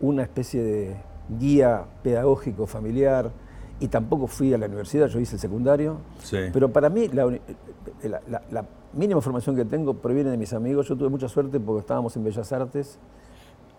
una 0.00 0.22
especie 0.22 0.62
de 0.62 0.96
guía 1.38 1.84
pedagógico 2.02 2.66
familiar 2.66 3.30
y 3.78 3.88
tampoco 3.88 4.26
fui 4.26 4.54
a 4.54 4.58
la 4.58 4.64
universidad, 4.64 5.08
yo 5.08 5.20
hice 5.20 5.34
el 5.34 5.40
secundario, 5.40 5.98
pero 6.30 6.72
para 6.72 6.88
mí 6.88 7.08
la, 7.08 8.64
mínima 8.94 9.20
formación 9.20 9.54
que 9.54 9.66
tengo 9.66 9.92
proviene 9.92 10.30
de 10.30 10.38
mis 10.38 10.54
amigos. 10.54 10.88
Yo 10.88 10.96
tuve 10.96 11.10
mucha 11.10 11.28
suerte 11.28 11.60
porque 11.60 11.80
estábamos 11.80 12.16
en 12.16 12.24
Bellas 12.24 12.50
Artes, 12.52 12.98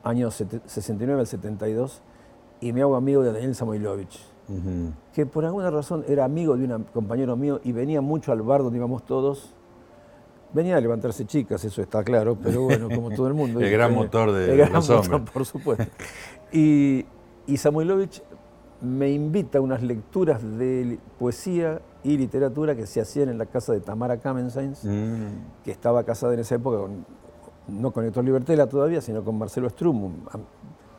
años 0.04 0.36
69 0.36 1.22
al 1.22 1.25
72, 1.25 2.04
y 2.62 2.74
me 2.74 2.84
hago 2.84 2.96
amigo 2.96 3.24
de 3.24 3.32
Daniel 3.32 3.56
Samoilovich 3.56 4.35
que 5.14 5.25
por 5.25 5.46
alguna 5.46 5.72
razón 5.72 6.04
era 6.08 6.25
amigo 6.25 6.56
de 6.58 6.66
un 6.66 6.84
compañero 6.86 7.36
mío 7.36 7.60
y 7.64 7.72
venía 7.72 8.02
mucho 8.02 8.32
al 8.32 8.42
bar 8.42 8.62
donde 8.62 8.78
íbamos 8.78 9.06
todos. 9.06 9.54
Venía 10.54 10.78
a 10.78 10.82
levantarse 10.82 11.25
chicas, 11.25 11.66
eso 11.66 11.82
está 11.82 12.04
claro, 12.04 12.38
pero 12.42 12.62
bueno, 12.62 12.88
como 12.90 13.12
todo 13.12 13.28
el 13.28 13.34
mundo. 13.36 13.60
el 13.60 13.70
gran 13.72 13.94
motor 13.94 14.32
de 14.32 14.54
el 14.54 14.72
los 14.72 14.90
hombres. 14.90 15.32
por 15.32 15.46
supuesto. 15.46 15.86
Y, 16.52 17.06
y 17.48 17.58
Samuelovich 17.58 18.22
me 18.82 19.10
invita 19.12 19.58
a 19.58 19.62
unas 19.62 19.82
lecturas 19.82 20.42
de 20.58 21.00
poesía 21.18 21.82
y 22.04 22.18
literatura 22.18 22.75
que 22.75 22.86
se 22.86 23.02
hacían 23.02 23.30
en 23.30 23.38
la 23.38 23.48
casa 23.48 23.74
de 23.74 23.80
Tamara 23.80 24.18
Kamensains, 24.18 24.86
mm. 24.86 25.64
que 25.64 25.72
estaba 25.72 26.04
casada 26.04 26.34
en 26.36 26.40
esa 26.42 26.56
época, 26.56 26.78
no 27.68 27.92
con 27.92 28.06
Héctor 28.06 28.24
Libertela 28.24 28.68
todavía, 28.68 29.02
sino 29.02 29.24
con 29.24 29.38
Marcelo 29.38 29.70
Strum, 29.70 30.04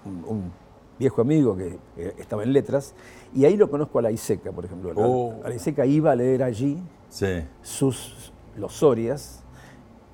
un 0.04 0.65
viejo 0.98 1.20
amigo 1.20 1.56
que 1.56 1.78
estaba 2.18 2.42
en 2.42 2.52
letras, 2.52 2.94
y 3.34 3.44
ahí 3.44 3.56
lo 3.56 3.70
conozco 3.70 3.98
a 3.98 4.02
la 4.02 4.10
Iseca, 4.10 4.52
por 4.52 4.64
ejemplo. 4.64 4.92
Oh. 4.96 5.40
A 5.44 5.48
la 5.48 5.54
Iseca 5.54 5.84
iba 5.86 6.12
a 6.12 6.16
leer 6.16 6.42
allí 6.42 6.82
sus 7.62 8.32
los 8.56 8.72
Sorias, 8.72 9.42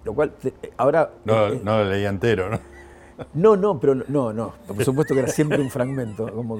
lo 0.05 0.15
cual 0.15 0.35
ahora... 0.77 1.12
No, 1.25 1.49
eh, 1.49 1.61
no 1.62 1.79
lo 1.79 1.85
leía 1.85 2.09
entero, 2.09 2.51
¿no? 2.51 2.59
No, 3.35 3.57
no, 3.57 3.79
pero 3.79 3.95
no, 3.95 4.33
no, 4.33 4.55
por 4.67 4.85
supuesto 4.85 5.15
que 5.15 5.21
era 5.21 5.29
siempre 5.29 5.61
un 5.61 5.71
fragmento. 5.71 6.33
Como, 6.33 6.59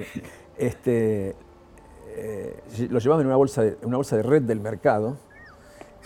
este, 0.57 1.35
eh, 2.09 2.63
lo 2.89 3.01
llevaba 3.01 3.21
en 3.21 3.27
una 3.27 3.37
bolsa, 3.37 3.63
de, 3.63 3.79
una 3.83 3.97
bolsa 3.97 4.17
de 4.17 4.23
red 4.23 4.43
del 4.43 4.61
mercado, 4.61 5.17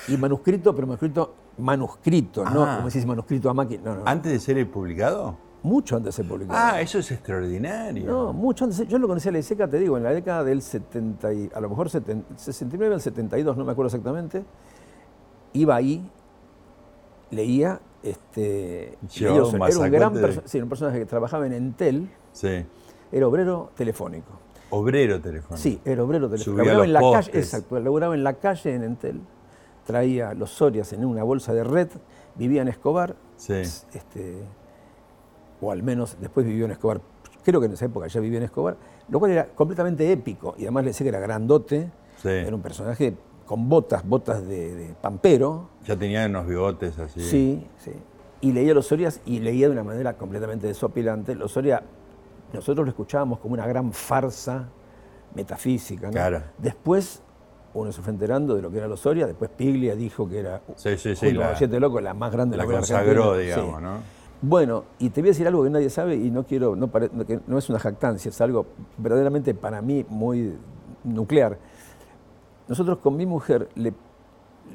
y 0.09 0.17
manuscrito, 0.17 0.75
pero 0.75 0.87
manuscrito 0.87 1.35
manuscrito, 1.59 2.45
no 2.45 2.65
ah. 2.65 2.77
como 2.77 2.89
decís 2.89 3.07
manuscrito 3.07 3.51
a 3.51 3.55
máquina. 3.55 4.03
¿Antes 4.05 4.33
de 4.33 4.39
ser 4.39 4.71
publicado? 4.71 5.37
Mucho 5.63 5.97
antes 5.97 6.15
de 6.15 6.23
ser 6.23 6.29
publicado. 6.29 6.59
Ah, 6.61 6.81
eso 6.81 6.99
es 6.99 7.11
extraordinario. 7.11 8.07
No, 8.07 8.33
mucho 8.33 8.65
antes. 8.65 8.87
Yo 8.87 8.99
lo 8.99 9.09
conocí 9.09 9.29
a 9.29 9.33
la 9.33 9.39
ISECA, 9.39 9.69
te 9.69 9.79
digo, 9.79 9.97
en 9.97 10.05
la 10.05 10.13
década 10.13 10.45
del 10.45 10.63
70, 10.63 11.29
a 11.55 11.61
lo 11.61 11.69
mejor 11.69 11.91
69 11.91 12.95
al 12.95 13.01
72, 13.01 13.57
no 13.57 13.65
me 13.65 13.73
acuerdo 13.73 13.89
exactamente. 13.89 14.45
Iba 15.53 15.77
ahí, 15.77 16.09
leía, 17.31 17.81
este, 18.03 18.97
era, 19.21 19.45
un 19.45 19.91
gran 19.91 20.43
sí, 20.45 20.61
un 20.61 20.69
personaje 20.69 20.99
que 20.99 21.07
trabajaba 21.07 21.47
en 21.47 21.53
Entel. 21.53 22.09
Sí. 22.33 22.65
Era 23.11 23.27
obrero 23.27 23.71
telefónico. 23.75 24.39
Obrero 24.71 25.21
telefónico. 25.21 25.57
Sí, 25.57 25.81
era 25.85 26.03
obrero 26.05 26.29
telefónico. 26.29 26.65
Laboraba 26.65 26.85
en 26.85 26.93
la 26.93 27.01
calle, 27.01 27.31
exacto, 27.35 27.81
laboraba 27.81 28.15
en 28.15 28.25
la 28.25 28.35
calle 28.35 28.75
en 28.75 28.85
Entel. 28.85 29.21
Traía 29.85 30.35
los 30.35 30.51
Sorias 30.51 30.93
en 30.93 31.05
una 31.05 31.23
bolsa 31.23 31.53
de 31.55 31.65
red, 31.65 31.89
vivía 32.35 32.63
en 32.63 32.69
Escobar. 32.69 33.17
Sí. 33.37 33.55
Este, 33.55 34.43
o 35.61 35.73
al 35.73 35.83
menos 35.83 36.17
después 36.21 36.47
vivió 36.47 36.65
en 36.65 36.73
Escobar, 36.73 37.01
creo 37.45 37.61
que 37.61 37.67
en 37.67 37.73
esa 37.73 37.87
época 37.87 38.07
ya 38.07 38.21
vivió 38.21 38.39
en 38.39 38.45
Escobar, 38.45 38.77
lo 39.09 39.19
cual 39.19 39.33
era 39.33 39.47
completamente 39.47 40.11
épico, 40.11 40.55
y 40.59 40.63
además 40.63 40.85
le 40.85 40.91
decía 40.91 41.05
que 41.05 41.09
era 41.09 41.21
grandote, 41.21 41.91
era 42.25 42.55
un 42.55 42.63
personaje 42.63 43.15
con 43.47 43.69
botas, 43.69 44.07
botas 44.07 44.47
de, 44.47 44.95
pampero. 45.01 45.69
Ya 45.87 45.97
tenía 45.97 46.27
unos 46.27 46.47
bigotes 46.47 46.99
así. 46.99 47.21
Sí, 47.21 47.67
sí. 47.79 47.93
Y 48.41 48.53
leía 48.53 48.75
los 48.75 48.87
Sorias 48.87 49.21
y 49.25 49.39
leía 49.39 49.69
de 49.69 49.73
una 49.73 49.85
manera 49.85 50.17
completamente 50.17 50.67
desopilante. 50.67 51.35
Los 51.35 51.53
Soria, 51.53 51.83
nosotros 52.53 52.85
lo 52.85 52.91
escuchábamos 52.91 53.39
como 53.39 53.55
una 53.55 53.67
gran 53.67 53.93
farsa 53.93 54.69
metafísica. 55.35 56.11
Claro. 56.11 56.43
Después 56.59 57.23
uno 57.75 57.93
se 57.93 58.03
fue 58.03 58.13
enterando 58.13 58.55
de 58.55 58.63
lo 58.63 58.71
que 58.71 58.79
era 58.79 58.89
los 58.89 59.01
Soria, 59.01 59.27
después 59.27 59.51
Piglia 59.51 59.95
dijo 59.95 60.29
que 60.29 60.39
era 60.39 60.63
sí, 60.77 60.97
sí, 60.97 61.15
sí, 61.15 61.33
la, 61.33 61.55
Siete 61.57 61.79
Loco, 61.79 62.01
la 62.01 62.15
más 62.15 62.33
grande 62.33 62.57
la 62.57 62.65
de 62.65 62.69
la 62.69 62.79
consagró, 62.79 63.37
digamos, 63.37 63.83
¿no? 63.83 63.99
Bueno, 64.43 64.85
y 64.99 65.11
te 65.11 65.21
voy 65.21 65.29
a 65.29 65.33
decir 65.33 65.47
algo 65.47 65.65
que 65.65 65.71
nadie 65.71 65.91
sabe 65.91 66.17
y 66.17 66.31
no 66.31 66.45
quiero, 66.45 66.77
no, 66.77 66.91
no 67.47 67.59
es 67.59 67.69
una 67.71 67.79
jactancia, 67.79 68.29
es 68.29 68.41
algo 68.41 68.67
verdaderamente 68.99 69.55
para 69.55 69.81
mí 69.81 70.05
muy 70.09 70.55
nuclear. 71.05 71.59
Nosotros 72.69 72.99
con 72.99 73.17
mi 73.17 73.27
mujer 73.27 73.69
le, 73.75 73.95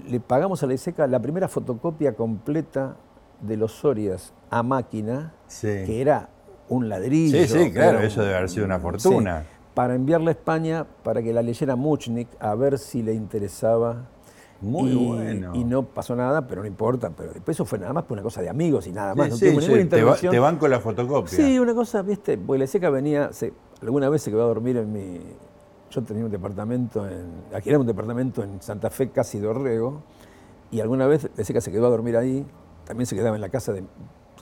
le 0.09 0.19
pagamos 0.19 0.63
a 0.63 0.67
la 0.67 0.73
ISECA 0.73 1.05
la 1.07 1.19
primera 1.19 1.47
fotocopia 1.47 2.13
completa 2.15 2.95
de 3.41 3.57
los 3.57 3.71
Sorias 3.73 4.33
a 4.49 4.63
máquina, 4.63 5.33
que 5.61 6.01
era 6.01 6.29
un 6.69 6.89
ladrillo. 6.89 7.37
Sí, 7.39 7.47
sí, 7.47 7.71
claro, 7.71 7.99
eso 7.99 8.21
debe 8.21 8.35
haber 8.35 8.49
sido 8.49 8.65
una 8.65 8.79
fortuna. 8.79 9.45
para 9.73 9.95
enviarla 9.95 10.29
a 10.29 10.31
España 10.31 10.85
para 11.03 11.21
que 11.21 11.33
la 11.33 11.41
leyera 11.41 11.75
Muchnik 11.75 12.27
a 12.39 12.55
ver 12.55 12.77
si 12.77 13.03
le 13.03 13.13
interesaba 13.13 14.07
muy 14.61 14.93
bueno. 14.93 15.55
Y 15.55 15.63
no 15.63 15.83
pasó 15.83 16.15
nada, 16.15 16.47
pero 16.47 16.61
no 16.61 16.67
importa. 16.67 17.09
Pero 17.09 17.33
después 17.33 17.57
eso 17.57 17.65
fue 17.65 17.79
nada 17.79 17.93
más 17.93 18.03
por 18.03 18.13
una 18.13 18.23
cosa 18.23 18.41
de 18.41 18.49
amigos 18.49 18.87
y 18.87 18.91
nada 18.91 19.15
más. 19.15 19.29
no 19.29 19.35
sí, 19.35 19.49
sí. 19.59 19.85
Te, 19.85 20.39
van 20.39 20.57
con 20.57 20.69
la 20.69 20.79
fotocopia. 20.79 21.35
Sí, 21.35 21.57
una 21.59 21.73
cosa, 21.73 22.01
viste, 22.01 22.37
porque 22.37 22.59
la 22.59 22.67
seca 22.67 22.89
venía, 22.89 23.33
se, 23.33 23.53
alguna 23.81 24.09
vez 24.09 24.21
se 24.21 24.31
quedó 24.31 24.43
a 24.43 24.47
dormir 24.47 24.77
en 24.77 24.91
mi. 24.91 25.19
Yo 25.89 26.01
tenía 26.03 26.23
un 26.23 26.31
departamento 26.31 27.07
en. 27.07 27.43
Aquí 27.53 27.69
era 27.69 27.79
un 27.79 27.87
departamento 27.87 28.43
en 28.43 28.61
Santa 28.61 28.89
Fe, 28.89 29.09
casi 29.09 29.39
de 29.39 29.47
Orrego. 29.47 30.03
Y 30.69 30.79
alguna 30.79 31.07
vez 31.07 31.29
la 31.35 31.43
seca 31.43 31.59
se 31.59 31.71
quedó 31.71 31.87
a 31.87 31.89
dormir 31.89 32.15
ahí. 32.15 32.45
También 32.85 33.05
se 33.05 33.15
quedaba 33.15 33.35
en 33.35 33.41
la 33.41 33.49
casa 33.49 33.73
de, 33.73 33.83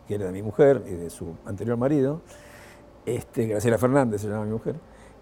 que 0.07 0.15
era 0.15 0.25
de 0.25 0.31
mi 0.31 0.43
mujer 0.43 0.83
y 0.85 0.91
de 0.91 1.09
su 1.09 1.35
anterior 1.45 1.77
marido. 1.77 2.21
Este, 3.05 3.47
Graciela 3.47 3.77
Fernández 3.77 4.21
se 4.21 4.27
llamaba 4.27 4.45
mi 4.45 4.51
mujer. 4.51 4.75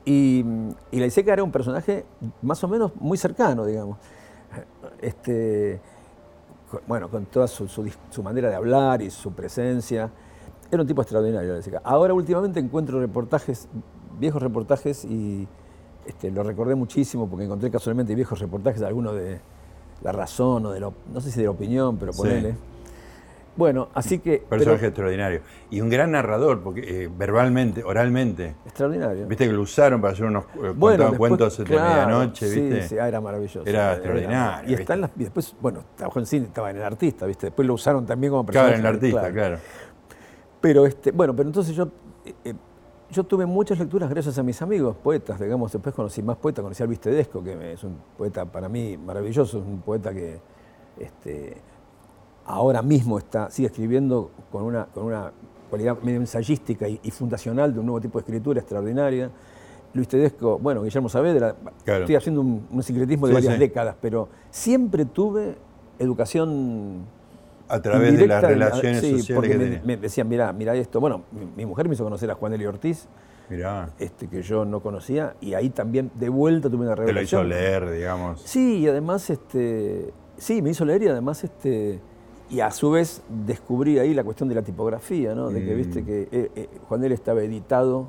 Y, 0.04 0.44
y 0.92 1.00
la 1.00 1.06
Iseca 1.06 1.34
era 1.34 1.44
un 1.44 1.51
personaje 1.51 2.06
más 2.42 2.63
o 2.63 2.68
menos 2.68 2.94
muy 2.96 3.18
cercano, 3.18 3.66
digamos 3.66 3.98
este, 5.01 5.80
bueno, 6.88 7.10
con 7.10 7.25
toda 7.25 7.48
su, 7.48 7.68
manera 8.24 8.50
de 8.50 8.56
hablar 8.56 9.01
y 9.01 9.10
su 9.10 9.32
presencia. 9.32 10.10
Era 10.70 10.82
un 10.82 10.88
tipo 10.88 11.01
extraordinario, 11.01 11.56
Ahora 11.84 12.13
últimamente 12.13 12.60
encuentro 12.60 13.00
reportajes, 13.00 13.68
viejos 14.20 14.42
reportajes, 14.42 15.06
y 15.06 15.48
este, 16.06 16.30
lo 16.32 16.44
recordé 16.44 16.75
muchísimo 16.75 17.27
porque 17.30 17.46
encontré 17.46 17.72
casualmente 17.72 18.13
viejos 18.16 18.39
reportajes, 18.39 18.82
algunos 18.82 19.16
de 19.16 19.39
La 20.04 20.12
Razón 20.12 20.66
o 20.66 20.72
de, 20.72 20.80
no 20.80 21.22
sé 21.22 21.32
si 21.32 21.39
de 21.39 21.46
la 21.46 21.51
opinión, 21.51 21.98
pero 21.98 22.12
ponele. 22.12 22.56
Bueno, 23.58 23.90
así 23.96 24.20
que... 24.20 24.38
Personaje 24.38 24.86
extraordinario. 24.86 25.42
Y 25.72 25.82
un 25.82 25.90
gran 25.90 26.12
narrador, 26.12 26.62
porque 26.62 27.04
eh, 27.04 27.10
verbalmente, 27.12 27.84
oralmente. 27.84 28.56
Extraordinario. 28.66 29.28
Viste 29.28 29.48
que 29.48 29.54
lo 29.54 29.62
usaron 29.62 30.00
para 30.00 30.14
hacer 30.14 30.26
unos 30.26 30.46
eh, 30.64 30.74
cuentos 31.18 31.58
de 31.58 31.64
medianoche, 31.66 32.46
¿viste? 32.46 32.82
Sí, 32.84 32.90
sí, 32.90 33.00
ah, 33.00 33.08
era 33.08 33.20
maravilloso. 33.20 33.68
Era, 33.68 33.94
extraordinario. 33.94 34.70
y, 34.70 34.74
está 34.76 34.94
en 34.94 35.02
las, 35.02 35.12
y 35.18 35.24
después, 35.24 35.56
bueno, 35.60 35.84
trabajó 35.96 36.20
en 36.20 36.26
cine, 36.28 36.46
estaba 36.46 36.70
en 36.70 36.78
el 36.78 36.84
artista, 36.84 37.26
¿viste? 37.26 37.48
Después 37.48 37.68
lo 37.68 37.74
usaron 37.74 38.06
también 38.06 38.32
como 38.32 38.46
personaje. 38.46 38.74
Claro, 38.76 38.80
en 38.80 38.88
el 38.88 38.96
artista, 38.96 39.32
claro. 39.32 39.58
Pero, 40.62 40.86
este, 40.86 41.12
bueno, 41.12 41.36
pero 41.36 41.50
entonces 41.50 41.76
yo... 41.76 41.90
Eh, 42.44 42.54
yo 43.10 43.24
tuve 43.24 43.46
muchas 43.46 43.80
lecturas 43.80 44.10
gracias 44.10 44.38
a 44.38 44.44
mis 44.44 44.62
amigos, 44.62 44.98
poetas, 44.98 45.40
digamos, 45.40 45.72
después 45.72 45.96
conocí 45.96 46.22
más 46.22 46.36
poetas, 46.36 46.62
conocí 46.62 46.84
a 46.84 46.86
Luis 46.86 47.00
Tedesco, 47.00 47.42
que 47.42 47.72
es 47.72 47.82
un 47.86 47.98
poeta 48.18 48.44
para 48.44 48.68
mí 48.68 48.98
maravilloso, 48.98 49.60
es 49.60 49.66
un 49.66 49.80
poeta 49.80 50.14
que 50.14 50.42
este, 51.00 51.56
ahora 52.48 52.82
mismo 52.82 53.18
está, 53.18 53.51
sigue 53.51 53.68
escribiendo 53.68 54.32
con 54.51 54.63
una, 54.63 54.86
con 54.86 55.06
una 55.06 55.32
cualidad 55.70 55.98
medio 56.01 56.20
ensayística 56.20 56.88
y, 56.88 57.12
fundacional 57.12 57.74
de 57.74 57.80
un 57.80 57.86
nuevo 57.86 58.01
tipo 58.01 58.18
de 58.18 58.22
escritura 58.24 58.60
extraordinaria. 58.60 59.30
Luis 59.94 60.08
Tedesco, 60.08 60.58
bueno, 60.58 60.82
Guillermo 60.82 61.10
Saavedra, 61.10 61.56
estoy 61.86 62.16
haciendo 62.16 62.42
un, 62.42 62.84
secretismo 62.84 63.27
de 63.27 63.34
varias 63.34 63.60
décadas, 63.60 63.96
pero 64.01 64.30
siempre 64.50 65.06
tuve 65.06 65.56
educación 66.00 67.06
a 67.68 67.82
través 67.82 68.18
de 68.18 68.27
las 68.27 68.44
relaciones 68.44 69.01
sí, 69.01 69.20
sociales 69.20 69.36
porque 69.36 69.58
me, 69.58 69.82
me, 69.84 69.98
decían, 69.98 70.27
mira, 70.30 70.54
mira 70.54 70.74
esto. 70.75 71.01
Bueno, 71.01 71.24
mi, 71.56 71.66
mujer 71.66 71.88
me 71.89 71.96
hizo 71.96 72.04
conocer 72.04 72.32
a 72.32 72.36
Juan 72.36 72.54
Eli 72.54 72.66
Ortiz, 72.66 73.08
Este, 74.00 74.27
que 74.27 74.42
yo 74.42 74.63
no 74.63 74.82
conocía, 74.82 75.36
y 75.42 75.54
ahí 75.54 75.70
también 75.70 76.12
de 76.16 76.30
vuelta 76.30 76.70
tuve 76.70 76.86
una 76.86 76.96
revelación. 76.96 77.44
Te 77.44 77.48
lo 77.48 77.56
hizo 77.56 77.62
leer, 77.62 77.92
digamos. 77.92 78.42
Sí, 78.42 78.80
y 78.80 78.88
además, 78.88 79.30
este, 79.30 80.13
sí, 80.38 80.62
me 80.62 80.70
hizo 80.70 80.86
leer 80.86 81.04
y 81.04 81.08
además, 81.08 81.44
este, 81.44 82.00
y 82.50 82.60
a 82.62 82.72
su 82.72 82.92
vez 82.92 83.22
descubrí 83.30 84.00
ahí 84.00 84.13
la 84.13 84.24
cuestión 84.24 84.48
de 84.50 84.56
la 84.56 84.62
tipografía, 84.62 85.36
¿no? 85.36 85.50
de 85.50 85.65
que 85.65 85.76
viste 85.76 86.02
mm. 86.02 86.06
que 86.06 86.22
eh, 86.32 86.52
eh, 86.56 86.69
Juan 86.88 87.04
L 87.04 87.13
estaba 87.13 87.41
editado 87.43 88.08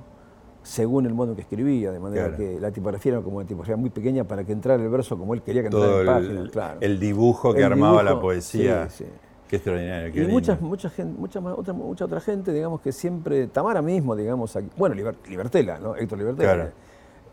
según 0.63 1.07
el 1.07 1.15
modo 1.15 1.35
que 1.35 1.43
escribía, 1.43 1.91
de 1.91 1.99
manera 1.99 2.37
que 2.37 2.61
la 2.61 2.71
tipografía 2.71 3.13
era 3.13 3.23
como 3.23 3.39
una 3.39 3.47
tipografía 3.47 3.77
muy 3.77 3.91
pequeña 3.91 4.25
para 4.25 4.45
que 4.45 4.53
entrara 4.53 4.83
el 4.83 4.89
verso 4.91 5.17
como 5.17 5.33
él 5.35 5.43
quería 5.43 5.63
que 5.63 5.69
entrara 5.69 6.01
en 6.01 6.07
página. 6.07 6.51
Claro. 6.51 6.79
El 6.81 7.01
dibujo 7.01 7.55
que 7.55 7.65
armaba 7.65 8.03
la 8.03 8.21
poesía. 8.21 8.89
Sí, 8.91 9.05
sí. 9.05 9.11
Qué 9.49 9.57
extraordinario. 9.57 10.13
Qué 10.13 10.25
y 10.25 10.27
mucha, 10.27 10.59
mucha, 10.61 10.91
gente, 10.91 11.19
mucha, 11.19 11.41
otra, 11.41 11.73
mucha 11.73 12.05
otra 12.05 12.21
gente, 12.21 12.53
digamos, 12.53 12.83
que 12.83 12.93
siempre, 12.93 13.47
Tamara 13.47 13.81
mismo, 13.81 14.15
digamos, 14.15 14.55
aquí, 14.57 14.69
bueno, 14.77 14.95
Libertela, 15.27 15.79
¿no? 15.79 15.97
Héctor 15.97 16.19
Libertela. 16.19 16.71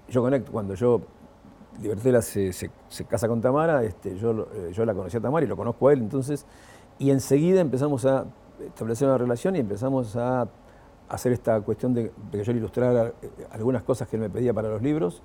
Yo 0.08 0.21
conecto, 0.21 0.51
cuando 0.51 0.75
yo, 0.75 1.01
Libertela 1.82 2.21
se, 2.21 2.53
se, 2.53 2.69
casa 3.10 3.27
con 3.27 3.41
Tamara, 3.41 3.84
este, 3.84 4.17
yo, 4.17 4.47
eh, 4.53 4.71
yo 4.71 4.86
la 4.86 4.93
conocí 4.93 5.17
a 5.17 5.19
Tamara 5.19 5.45
y 5.45 5.49
lo 5.49 5.58
conozco 5.58 5.89
a 5.89 5.93
él, 5.93 5.99
entonces 5.99 6.45
y 6.99 7.12
enseguida 7.12 7.62
empezamos 7.62 8.05
a 8.05 8.25
establecer 8.65 9.08
una 9.08 9.17
relación 9.17 9.55
y 9.55 9.60
empezamos 9.60 10.15
a 10.15 10.47
hacer 11.10 11.34
esta 11.34 11.60
cuestión 11.62 11.93
de, 11.93 12.12
que 12.31 12.43
yo 12.43 12.51
le 12.53 12.60
ilustrara 12.60 13.13
eh, 13.21 13.29
algunas 13.51 13.84
cosas 13.84 14.08
que 14.08 14.15
él 14.15 14.21
me 14.21 14.29
pedía 14.29 14.53
para 14.53 14.69
los 14.69 14.81
libros 14.81 15.21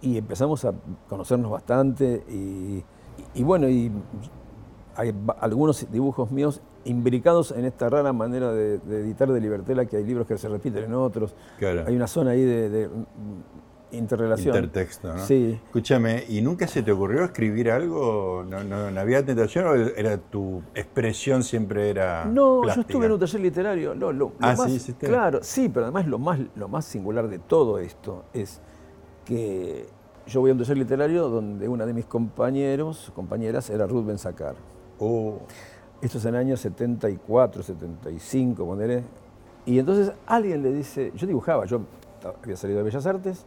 y 0.00 0.18
empezamos 0.18 0.64
a 0.64 0.74
conocernos 1.08 1.50
bastante 1.50 2.24
y, 2.28 3.42
bueno, 3.42 3.68
y 3.68 3.90
hay 4.96 5.14
algunos 5.40 5.90
dibujos 5.90 6.30
míos 6.30 6.60
imbricados 6.84 7.52
en 7.52 7.64
esta 7.64 7.88
rara 7.88 8.12
manera 8.12 8.52
de, 8.52 8.74
editar 8.74 9.30
de 9.30 9.40
Libertela, 9.40 9.86
que 9.86 9.98
hay 9.98 10.04
libros 10.04 10.26
que 10.26 10.36
se 10.36 10.48
repiten 10.48 10.84
en 10.84 10.94
otros. 10.94 11.36
Hay 11.86 11.94
una 11.94 12.08
zona 12.08 12.32
ahí 12.32 12.42
de 12.42 12.90
interrelación. 13.92 14.54
Intertexto, 14.54 15.14
¿no? 15.14 15.24
Sí. 15.24 15.60
Escúchame, 15.64 16.24
¿y 16.28 16.40
nunca 16.40 16.66
se 16.66 16.82
te 16.82 16.92
ocurrió 16.92 17.24
escribir 17.24 17.70
algo? 17.70 18.44
¿No, 18.48 18.64
no, 18.64 19.00
había 19.00 19.24
tentación 19.24 19.66
o 19.66 19.74
era 19.74 20.18
tu 20.18 20.62
expresión 20.74 21.42
siempre 21.42 21.90
era 21.90 22.24
No, 22.24 22.64
yo 22.64 22.80
estuve 22.80 23.06
en 23.06 23.12
un 23.12 23.20
taller 23.20 23.40
literario. 23.40 23.94
No, 23.94 24.12
lo, 24.12 24.32
ah, 24.40 24.56
sí, 24.56 24.92
Claro, 24.94 25.40
sí, 25.42 25.68
pero 25.68 25.86
además 25.86 26.06
lo 26.06 26.18
más, 26.18 26.40
lo 26.56 26.68
más 26.68 26.84
singular 26.84 27.28
de 27.28 27.38
todo 27.38 27.78
esto 27.78 28.24
es 28.32 28.60
que 29.24 29.86
yo 30.26 30.40
voy 30.40 30.50
a 30.50 30.52
un 30.54 30.58
taller 30.58 30.78
literario 30.78 31.28
donde 31.28 31.68
una 31.68 31.86
de 31.86 31.92
mis 31.92 32.06
compañeros, 32.06 33.12
compañeras, 33.14 33.70
era 33.70 33.86
Ruth 33.86 34.06
Benzacar. 34.06 34.56
Oh. 34.98 35.38
Esto 36.00 36.18
es 36.18 36.24
en 36.24 36.34
el 36.34 36.40
año 36.40 36.56
74, 36.56 37.62
75, 37.62 38.66
poneré. 38.66 39.04
Y 39.64 39.78
entonces 39.78 40.12
alguien 40.26 40.62
le 40.62 40.72
dice, 40.72 41.12
yo 41.14 41.26
dibujaba, 41.26 41.64
yo 41.66 41.82
había 42.42 42.56
salido 42.56 42.78
de 42.78 42.84
Bellas 42.84 43.06
Artes, 43.06 43.46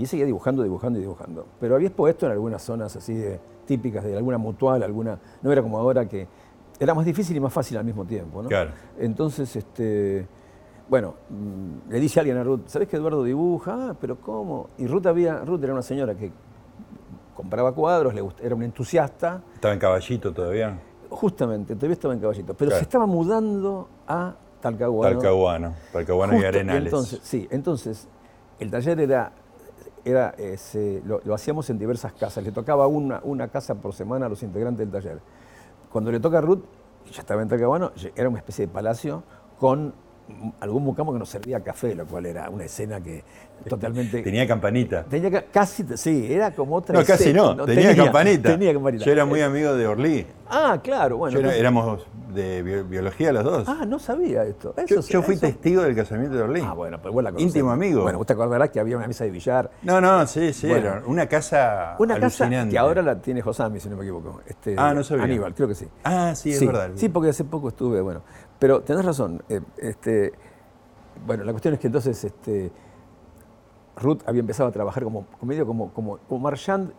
y 0.00 0.06
seguía 0.06 0.24
dibujando, 0.24 0.62
dibujando 0.62 0.98
y 0.98 1.02
dibujando. 1.02 1.46
Pero 1.60 1.74
había 1.74 1.88
expuesto 1.88 2.24
en 2.26 2.32
algunas 2.32 2.62
zonas 2.62 2.96
así 2.96 3.14
de, 3.14 3.38
típicas 3.66 4.02
de 4.02 4.16
alguna 4.16 4.38
mutual, 4.38 4.82
alguna. 4.82 5.18
No 5.42 5.52
era 5.52 5.62
como 5.62 5.78
ahora 5.78 6.08
que. 6.08 6.26
Era 6.78 6.94
más 6.94 7.04
difícil 7.04 7.36
y 7.36 7.40
más 7.40 7.52
fácil 7.52 7.76
al 7.76 7.84
mismo 7.84 8.06
tiempo, 8.06 8.42
¿no? 8.42 8.48
Claro. 8.48 8.70
Entonces, 8.98 9.54
este. 9.54 10.26
Bueno, 10.88 11.14
mm, 11.28 11.90
le 11.90 12.00
dice 12.00 12.18
a 12.18 12.20
alguien 12.22 12.38
a 12.38 12.42
Ruth, 12.42 12.62
¿sabes 12.66 12.88
que 12.88 12.96
Eduardo 12.96 13.22
dibuja? 13.22 13.90
Ah, 13.90 13.94
pero 14.00 14.16
¿cómo? 14.16 14.70
Y 14.78 14.86
Ruth 14.86 15.06
había, 15.06 15.44
Ruth 15.44 15.62
era 15.62 15.72
una 15.74 15.82
señora 15.82 16.14
que 16.14 16.32
compraba 17.36 17.72
cuadros, 17.72 18.14
le 18.14 18.24
era 18.42 18.54
un 18.54 18.62
entusiasta. 18.62 19.42
¿Estaba 19.54 19.74
en 19.74 19.80
caballito 19.80 20.32
todavía? 20.32 20.80
Justamente, 21.10 21.74
todavía 21.74 21.92
estaba 21.92 22.14
en 22.14 22.20
caballito. 22.20 22.54
Pero 22.54 22.70
se 22.72 22.82
estaba 22.82 23.06
mudando 23.06 23.88
a 24.08 24.34
Talcahuano. 24.60 25.18
Talcahuano, 25.18 25.74
Talcahuano 25.92 26.40
y 26.40 26.44
Arenales. 26.44 26.84
Entonces, 26.86 27.20
sí, 27.22 27.46
entonces 27.50 28.08
el 28.58 28.70
taller 28.70 29.00
era 29.00 29.32
era, 30.04 30.34
lo, 31.04 31.34
hacíamos 31.34 31.70
en 31.70 31.78
diversas 31.78 32.12
casas. 32.12 32.44
Le 32.44 32.52
tocaba 32.52 32.86
una, 32.86 33.20
una 33.24 33.48
casa 33.48 33.74
por 33.74 33.92
semana 33.92 34.26
a 34.26 34.28
los 34.28 34.42
integrantes 34.42 34.78
del 34.78 34.90
taller. 34.90 35.20
Cuando 35.92 36.12
le 36.12 36.20
toca 36.20 36.38
a 36.38 36.40
Ruth, 36.40 36.62
ya 37.10 37.20
estaba 37.20 37.42
en 37.42 37.48
Talcahuano, 37.48 37.92
era 38.14 38.28
una 38.28 38.38
especie 38.38 38.66
de 38.66 38.72
palacio 38.72 39.22
con 39.58 39.94
algún 40.60 40.84
mucamo 40.84 41.12
que 41.12 41.18
nos 41.18 41.28
servía 41.28 41.60
café, 41.60 41.94
lo 41.94 42.06
cual 42.06 42.26
era 42.26 42.50
una 42.50 42.64
escena 42.64 43.00
que 43.00 43.22
totalmente... 43.68 44.22
Tenía 44.22 44.46
campanita. 44.46 45.04
Tenía 45.04 45.44
casi, 45.50 45.84
sí, 45.96 46.26
era 46.30 46.52
como 46.52 46.76
otra 46.76 46.98
No, 46.98 47.04
casi 47.04 47.32
no, 47.32 47.56
tenía, 47.64 47.94
campanita. 47.94 48.50
tenía, 48.50 48.72
campanita. 48.72 49.04
Yo 49.04 49.12
era 49.12 49.24
muy 49.24 49.40
amigo 49.40 49.74
de 49.74 49.86
Orly. 49.86 50.26
Ah, 50.48 50.80
claro, 50.82 51.18
bueno. 51.18 51.38
éramos 51.50 52.06
de 52.34 52.62
biología 52.82 53.32
los 53.32 53.44
dos. 53.44 53.68
Ah, 53.68 53.84
no 53.86 53.98
sabía 53.98 54.44
esto. 54.44 54.74
yo, 54.86 55.22
fui 55.22 55.36
testigo 55.36 55.82
del 55.82 55.94
casamiento 55.94 56.36
de 56.36 56.42
Orly. 56.42 56.62
Ah, 56.64 56.72
bueno, 56.72 56.98
pero 57.00 57.12
vos 57.12 57.22
la 57.22 57.32
Íntimo 57.36 57.70
amigo. 57.70 58.02
Bueno, 58.02 58.18
vos 58.18 58.26
te 58.26 58.32
acordarás 58.32 58.70
que 58.70 58.80
había 58.80 58.96
una 58.96 59.06
mesa 59.06 59.24
de 59.24 59.30
billar. 59.30 59.70
No, 59.82 60.00
no, 60.00 60.26
sí, 60.26 60.52
sí, 60.52 60.70
era 60.70 61.02
una 61.06 61.26
casa 61.26 61.96
Una 61.98 62.14
alucinante. 62.14 62.56
casa 62.56 62.70
que 62.70 62.78
ahora 62.78 63.02
la 63.02 63.20
tiene 63.20 63.42
Josami, 63.42 63.80
si 63.80 63.88
no 63.88 63.96
me 63.96 64.02
equivoco. 64.02 64.40
Este, 64.46 64.74
ah, 64.76 64.92
no 64.94 65.02
sabía. 65.02 65.24
Aníbal, 65.24 65.54
creo 65.54 65.68
que 65.68 65.74
sí. 65.74 65.86
Ah, 66.04 66.34
sí, 66.34 66.52
es 66.52 66.64
verdad. 66.64 66.90
Sí, 66.94 67.08
porque 67.08 67.30
hace 67.30 67.44
poco 67.44 67.68
estuve, 67.68 68.00
bueno. 68.00 68.22
Pero 68.60 68.82
tenés 68.82 69.04
razón, 69.04 69.42
eh, 69.48 69.60
este 69.78 70.32
bueno, 71.26 71.44
la 71.44 71.52
cuestión 71.52 71.74
es 71.74 71.80
que 71.80 71.86
entonces 71.86 72.22
este, 72.24 72.70
Ruth 73.96 74.20
había 74.26 74.40
empezado 74.40 74.68
a 74.68 74.72
trabajar 74.72 75.04
como, 75.04 75.26
medio 75.42 75.66
como, 75.66 75.92
como, 75.92 76.18
como 76.18 76.40
marchand 76.40 76.92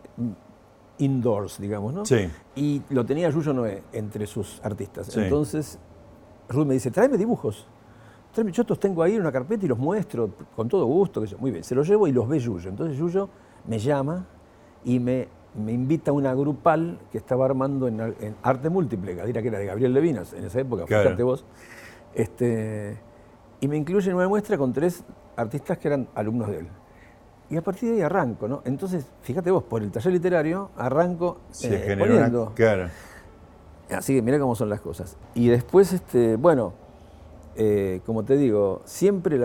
indoors, 0.98 1.58
digamos, 1.60 1.92
¿no? 1.92 2.06
Sí. 2.06 2.28
Y 2.54 2.82
lo 2.90 3.04
tenía 3.04 3.30
Yuyo 3.30 3.52
Noé 3.52 3.82
entre 3.92 4.26
sus 4.26 4.60
artistas. 4.62 5.16
Entonces, 5.16 5.78
Ruth 6.48 6.66
me 6.66 6.74
dice, 6.74 6.90
tráeme 6.90 7.16
dibujos. 7.18 7.66
Tráeme, 8.32 8.52
yo 8.52 8.62
los 8.66 8.78
tengo 8.78 9.02
ahí 9.02 9.14
en 9.14 9.20
una 9.20 9.32
carpeta 9.32 9.64
y 9.64 9.68
los 9.68 9.78
muestro 9.78 10.30
con 10.54 10.68
todo 10.68 10.86
gusto. 10.86 11.22
Muy 11.38 11.50
bien, 11.50 11.64
se 11.64 11.74
los 11.74 11.88
llevo 11.88 12.06
y 12.06 12.12
los 12.12 12.28
ve 12.28 12.38
Yuyo. 12.38 12.70
Entonces 12.70 12.96
Yuyo 12.96 13.28
me 13.66 13.78
llama 13.78 14.26
y 14.84 15.00
me, 15.00 15.28
me 15.54 15.72
invita 15.72 16.10
a 16.10 16.14
una 16.14 16.34
grupal 16.34 16.98
que 17.10 17.18
estaba 17.18 17.44
armando 17.44 17.88
en, 17.88 18.00
arte 18.42 18.70
múltiple, 18.70 19.14
que 19.14 19.48
era 19.48 19.58
de 19.58 19.66
Gabriel 19.66 19.92
Levinas 19.92 20.32
en 20.32 20.44
esa 20.44 20.60
época, 20.60 20.86
fíjate 20.86 21.22
vos. 21.22 21.44
Este, 22.14 22.96
y 23.60 23.68
me 23.68 23.76
incluye 23.76 24.10
en 24.10 24.16
una 24.16 24.28
muestra 24.28 24.56
con 24.58 24.72
tres 24.72 25.04
artistas 25.36 25.78
que 25.78 25.88
eran 25.88 26.08
alumnos 26.14 26.48
de 26.48 26.58
él. 26.60 26.68
Y 27.50 27.56
a 27.56 27.62
partir 27.62 27.90
de 27.90 27.96
ahí 27.96 28.02
arranco, 28.02 28.48
¿no? 28.48 28.62
Entonces, 28.64 29.06
fíjate 29.22 29.50
vos, 29.50 29.62
por 29.62 29.82
el 29.82 29.90
taller 29.90 30.12
literario 30.12 30.70
arranco 30.76 31.38
eh, 31.62 31.96
poniendo. 31.98 32.52
Así 33.90 34.14
que 34.14 34.22
mira 34.22 34.38
cómo 34.38 34.54
son 34.54 34.70
las 34.70 34.80
cosas. 34.80 35.18
Y 35.34 35.48
después, 35.48 35.92
este, 35.92 36.36
bueno, 36.36 36.72
eh, 37.54 38.00
como 38.06 38.24
te 38.24 38.36
digo, 38.36 38.80
siempre, 38.86 39.38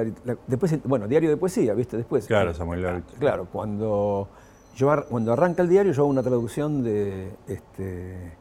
después, 0.48 0.80
bueno, 0.86 1.08
diario 1.08 1.30
de 1.30 1.36
poesía, 1.36 1.74
¿viste? 1.74 1.98
Después. 1.98 2.26
Claro, 2.28 2.54
Samuel 2.54 3.04
Claro, 3.20 3.48
cuando, 3.52 4.30
yo, 4.78 5.06
cuando 5.10 5.34
arranca 5.34 5.64
el 5.64 5.70
diario 5.70 5.92
yo 5.92 6.04
hago 6.04 6.10
una 6.12 6.22
traducción 6.22 6.84
de 6.84 7.32
este, 7.48 8.32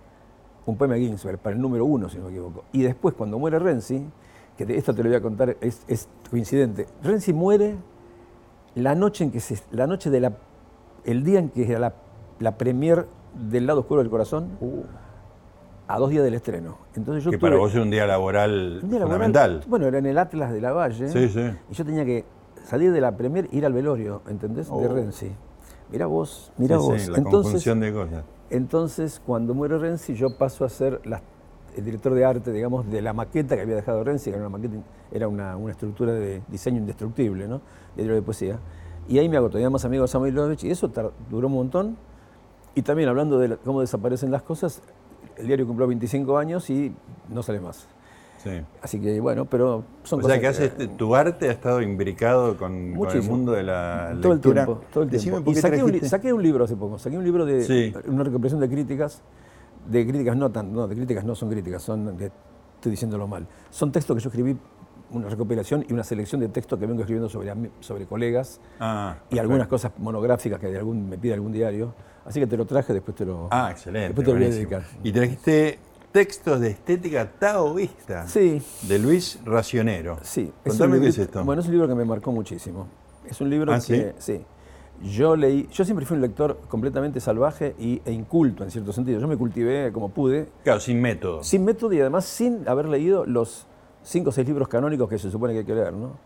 un 0.66 0.76
poema 0.76 0.94
de 0.94 1.00
Ginsberg, 1.00 1.38
para 1.38 1.56
el 1.56 1.62
número 1.62 1.86
uno, 1.86 2.10
si 2.10 2.18
no 2.18 2.24
me 2.24 2.30
equivoco. 2.30 2.64
Y 2.72 2.82
después, 2.82 3.14
cuando 3.14 3.38
muere 3.38 3.58
Renzi, 3.58 4.06
que 4.56 4.64
esto 4.76 4.94
te 4.94 5.02
lo 5.02 5.08
voy 5.08 5.16
a 5.16 5.22
contar, 5.22 5.56
es, 5.62 5.82
es 5.88 6.08
coincidente. 6.30 6.86
Renzi 7.02 7.32
muere 7.32 7.76
la 8.74 8.94
noche 8.94 9.24
en 9.24 9.30
que 9.30 9.40
se, 9.40 9.58
la 9.70 9.86
noche 9.86 10.10
de 10.10 10.20
la, 10.20 10.32
el 11.04 11.24
día 11.24 11.38
en 11.38 11.48
que 11.48 11.66
era 11.66 11.78
la, 11.78 11.94
la 12.38 12.58
premier 12.58 13.06
del 13.32 13.66
lado 13.66 13.80
oscuro 13.80 14.02
del 14.02 14.10
corazón, 14.10 14.58
uh. 14.60 14.82
a 15.88 15.98
dos 15.98 16.10
días 16.10 16.22
del 16.22 16.34
estreno. 16.34 16.76
Entonces 16.94 17.24
yo 17.24 17.30
que 17.30 17.38
para 17.38 17.56
vos 17.56 17.74
es 17.74 17.80
un 17.80 17.90
día 17.90 18.06
laboral 18.06 18.80
fundamental. 18.82 19.64
bueno, 19.68 19.86
era 19.86 19.98
en 19.98 20.06
el 20.06 20.18
Atlas 20.18 20.52
de 20.52 20.60
la 20.60 20.72
Valle. 20.72 21.08
Sí, 21.08 21.30
sí. 21.30 21.50
Y 21.70 21.74
yo 21.74 21.84
tenía 21.86 22.04
que 22.04 22.26
salir 22.66 22.92
de 22.92 23.00
la 23.00 23.16
premier, 23.16 23.48
ir 23.52 23.64
al 23.64 23.72
velorio, 23.72 24.20
¿entendés? 24.28 24.66
De 24.66 24.74
oh. 24.74 24.92
Renzi. 24.92 25.32
Mira 25.90 26.06
vos, 26.06 26.52
mira 26.56 26.78
vos. 26.78 27.00
Sí, 27.00 27.10
la 27.10 27.18
entonces, 27.18 27.64
de 27.64 27.92
cosas. 27.92 28.24
Entonces, 28.50 29.20
cuando 29.24 29.54
muere 29.54 29.78
Renzi, 29.78 30.14
yo 30.14 30.36
paso 30.36 30.64
a 30.64 30.68
ser 30.68 31.00
el 31.76 31.84
director 31.84 32.14
de 32.14 32.24
arte, 32.24 32.52
digamos, 32.52 32.88
de 32.90 33.02
la 33.02 33.12
maqueta 33.12 33.56
que 33.56 33.62
había 33.62 33.76
dejado 33.76 34.02
Renzi, 34.02 34.30
que 34.30 34.36
era 34.36 34.46
una 34.46 34.56
maqueta, 34.56 34.76
era 35.12 35.28
una, 35.28 35.56
una 35.56 35.72
estructura 35.72 36.12
de 36.12 36.42
diseño 36.48 36.78
indestructible, 36.78 37.46
¿no? 37.46 37.60
De 37.96 38.02
libro 38.02 38.16
de 38.16 38.22
poesía. 38.22 38.58
Y 39.08 39.18
ahí 39.18 39.28
me 39.28 39.36
hago 39.36 39.48
todavía 39.48 39.70
más 39.70 39.84
amigo 39.84 40.02
de 40.02 40.08
Samuel 40.08 40.56
y 40.60 40.70
eso 40.70 40.90
duró 41.30 41.46
un 41.46 41.54
montón. 41.54 41.96
Y 42.74 42.82
también 42.82 43.08
hablando 43.08 43.38
de 43.38 43.56
cómo 43.58 43.80
desaparecen 43.80 44.30
las 44.30 44.42
cosas, 44.42 44.82
el 45.36 45.46
diario 45.46 45.66
cumplió 45.66 45.86
25 45.86 46.36
años 46.38 46.68
y 46.70 46.94
no 47.28 47.42
sale 47.42 47.60
más. 47.60 47.86
Sí. 48.46 48.62
Así 48.80 49.00
que 49.00 49.20
bueno, 49.20 49.44
pero 49.44 49.84
son 50.04 50.20
o 50.20 50.22
cosas. 50.22 50.38
O 50.38 50.40
sea 50.40 50.40
que 50.40 50.46
haces, 50.46 50.96
tu 50.96 51.16
arte 51.16 51.48
ha 51.48 51.52
estado 51.52 51.82
imbricado 51.82 52.56
con, 52.56 52.94
el 53.12 53.22
mundo 53.22 53.52
de 53.52 53.64
la 53.64 54.16
todo 54.22 54.34
El 54.34 54.40
tiempo, 54.40 54.80
todo 54.92 55.02
el 55.04 55.10
tiempo. 55.10 55.50
Y 55.50 55.54
saqué 55.56 55.82
un, 55.82 56.00
saqué 56.02 56.32
un, 56.32 56.42
libro 56.42 56.64
hace 56.64 56.76
poco, 56.76 56.98
saqué 56.98 57.18
un 57.18 57.24
libro 57.24 57.44
de 57.44 57.92
una 58.06 58.22
recopilación 58.22 58.60
de 58.60 58.68
críticas, 58.68 59.22
de 59.88 60.06
críticas 60.06 60.36
no 60.36 60.50
tan, 60.50 60.72
no, 60.72 60.86
de 60.86 60.94
críticas 60.94 61.24
no 61.24 61.34
son 61.34 61.50
críticas, 61.50 61.82
son, 61.82 62.16
estoy 62.20 62.90
diciéndolo 62.90 63.26
mal, 63.26 63.46
son 63.70 63.90
textos 63.90 64.16
que 64.16 64.22
yo 64.22 64.28
escribí 64.28 64.56
una 65.10 65.28
recopilación 65.28 65.84
y 65.88 65.92
una 65.92 66.04
selección 66.04 66.40
de 66.40 66.48
textos 66.48 66.78
que 66.78 66.86
vengo 66.86 67.00
escribiendo 67.00 67.28
sobre, 67.28 67.52
sobre 67.80 68.06
colegas 68.06 68.60
ah, 68.80 69.16
y 69.30 69.38
algunas 69.38 69.68
cosas 69.68 69.92
monográficas 69.98 70.60
que 70.60 70.68
de 70.68 70.78
algún, 70.78 71.08
me 71.08 71.18
pide 71.18 71.34
algún 71.34 71.52
diario. 71.52 71.94
Así 72.24 72.40
que 72.40 72.46
te 72.46 72.56
lo 72.56 72.66
traje, 72.66 72.92
después 72.92 73.16
te 73.16 73.24
lo, 73.24 73.48
ah, 73.50 73.68
excelente, 73.70 74.08
después 74.08 74.24
te 74.24 74.32
lo 74.32 74.38
voy 74.38 74.46
a 74.46 74.50
dedicar. 74.50 74.82
Y 75.04 75.12
trajiste 75.12 75.78
textos 76.12 76.60
de 76.60 76.70
estética 76.70 77.30
taoísta 77.38 78.26
sí. 78.26 78.62
de 78.82 78.98
Luis 78.98 79.38
Racionero. 79.44 80.18
Sí. 80.22 80.52
Contame 80.66 81.00
qué 81.00 81.08
es 81.08 81.18
esto. 81.18 81.44
Bueno, 81.44 81.60
es 81.60 81.66
un 81.68 81.72
libro 81.72 81.88
que 81.88 81.94
me 81.94 82.04
marcó 82.04 82.32
muchísimo. 82.32 82.88
Es 83.28 83.40
un 83.40 83.50
libro 83.50 83.72
¿Ah, 83.72 83.80
que, 83.84 84.14
sí? 84.18 84.44
Yo 85.02 85.36
leí, 85.36 85.68
yo 85.70 85.84
siempre 85.84 86.06
fui 86.06 86.16
un 86.16 86.22
lector 86.22 86.58
completamente 86.68 87.20
salvaje 87.20 87.74
y, 87.78 88.00
e 88.04 88.12
inculto 88.12 88.64
en 88.64 88.70
cierto 88.70 88.92
sentido. 88.92 89.20
Yo 89.20 89.28
me 89.28 89.36
cultivé 89.36 89.92
como 89.92 90.08
pude. 90.08 90.48
Claro, 90.64 90.80
sin 90.80 91.00
método. 91.00 91.42
Sin 91.44 91.64
método 91.64 91.92
y 91.92 92.00
además 92.00 92.24
sin 92.24 92.66
haber 92.66 92.86
leído 92.88 93.26
los 93.26 93.66
cinco 94.02 94.30
o 94.30 94.32
seis 94.32 94.46
libros 94.46 94.68
canónicos 94.68 95.08
que 95.08 95.18
se 95.18 95.30
supone 95.30 95.52
que 95.52 95.60
hay 95.60 95.64
que 95.66 95.74
leer, 95.74 95.92
¿no? 95.92 96.16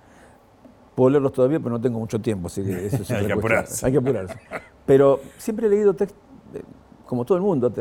Puedo 0.95 1.11
leerlos 1.11 1.33
todavía, 1.33 1.59
pero 1.59 1.71
no 1.71 1.81
tengo 1.81 1.99
mucho 1.99 2.21
tiempo, 2.21 2.47
así 2.47 2.63
que 2.63 2.87
eso 2.87 3.03
es 3.03 3.11
Hay 3.11 3.27
que 3.27 3.33
apurarse. 3.33 3.87
Hay 3.87 3.93
que 3.93 3.99
apurarse. 3.99 4.39
Pero 4.87 5.21
siempre 5.39 5.67
he 5.67 5.71
leído 5.71 5.95
textos, 5.95 6.19
eh, 6.55 6.63
como 7.07 7.25
todo 7.25 7.39
el 7.39 7.43
mundo, 7.43 7.73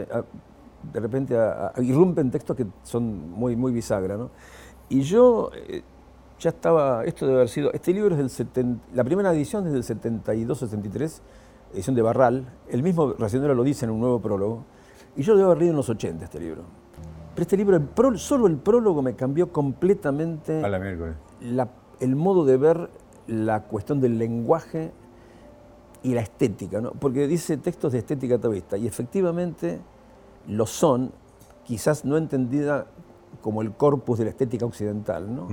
de 0.94 1.00
repente 1.00 1.36
irrumpen 1.78 2.32
textos 2.32 2.56
que 2.56 2.66
son 2.84 3.32
muy, 3.32 3.56
muy 3.56 3.72
bisagra, 3.72 4.18
¿no? 4.18 4.30
Y 4.90 5.02
yo 5.02 5.52
eh, 5.54 5.84
ya 6.40 6.50
estaba, 6.50 7.04
esto 7.06 7.26
debe 7.26 7.40
haber 7.40 7.50
sido, 7.50 7.72
este 7.74 7.94
libro 7.94 8.16
es 8.16 8.18
del 8.18 8.30
70, 8.30 8.88
la 8.94 9.04
primera 9.04 9.32
edición 9.32 9.68
es 9.68 9.74
del 9.74 9.84
72-73, 9.84 11.22
edición 11.74 11.96
de 11.96 12.02
Barral, 12.02 12.46
el 12.70 12.82
mismo 12.82 13.14
Racionero 13.14 13.54
lo 13.54 13.64
dice 13.64 13.86
en 13.86 13.92
un 13.92 14.00
nuevo 14.00 14.20
prólogo, 14.20 14.64
y 15.16 15.24
yo 15.24 15.36
debo 15.36 15.48
haber 15.48 15.60
leído 15.60 15.72
en 15.72 15.78
los 15.78 15.90
80 15.90 16.24
este 16.24 16.40
libro. 16.40 16.64
Pero 17.36 17.42
este 17.42 17.58
libro, 17.58 18.18
solo 18.18 18.48
el 18.48 18.58
prólogo 18.58 19.02
me 19.02 19.16
cambió 19.16 19.52
completamente 19.52 20.62
el 22.00 22.16
modo 22.16 22.46
de 22.46 22.58
ver 22.58 22.90
la 23.28 23.64
cuestión 23.64 24.00
del 24.00 24.18
lenguaje 24.18 24.92
y 26.02 26.14
la 26.14 26.22
estética, 26.22 26.82
¿no? 26.82 26.92
porque 26.92 27.28
dice 27.28 27.58
textos 27.58 27.92
de 27.92 28.00
estética 28.00 28.40
taoísta, 28.40 28.78
y 28.78 28.88
efectivamente 28.88 29.80
lo 30.48 30.66
son, 30.66 31.12
quizás 31.64 32.06
no 32.06 32.18
entendida 32.18 32.88
como 33.42 33.62
el 33.62 33.72
corpus 33.72 34.20
de 34.20 34.26
la 34.26 34.32
estética 34.32 34.66
occidental, 34.66 35.34
¿no? 35.34 35.48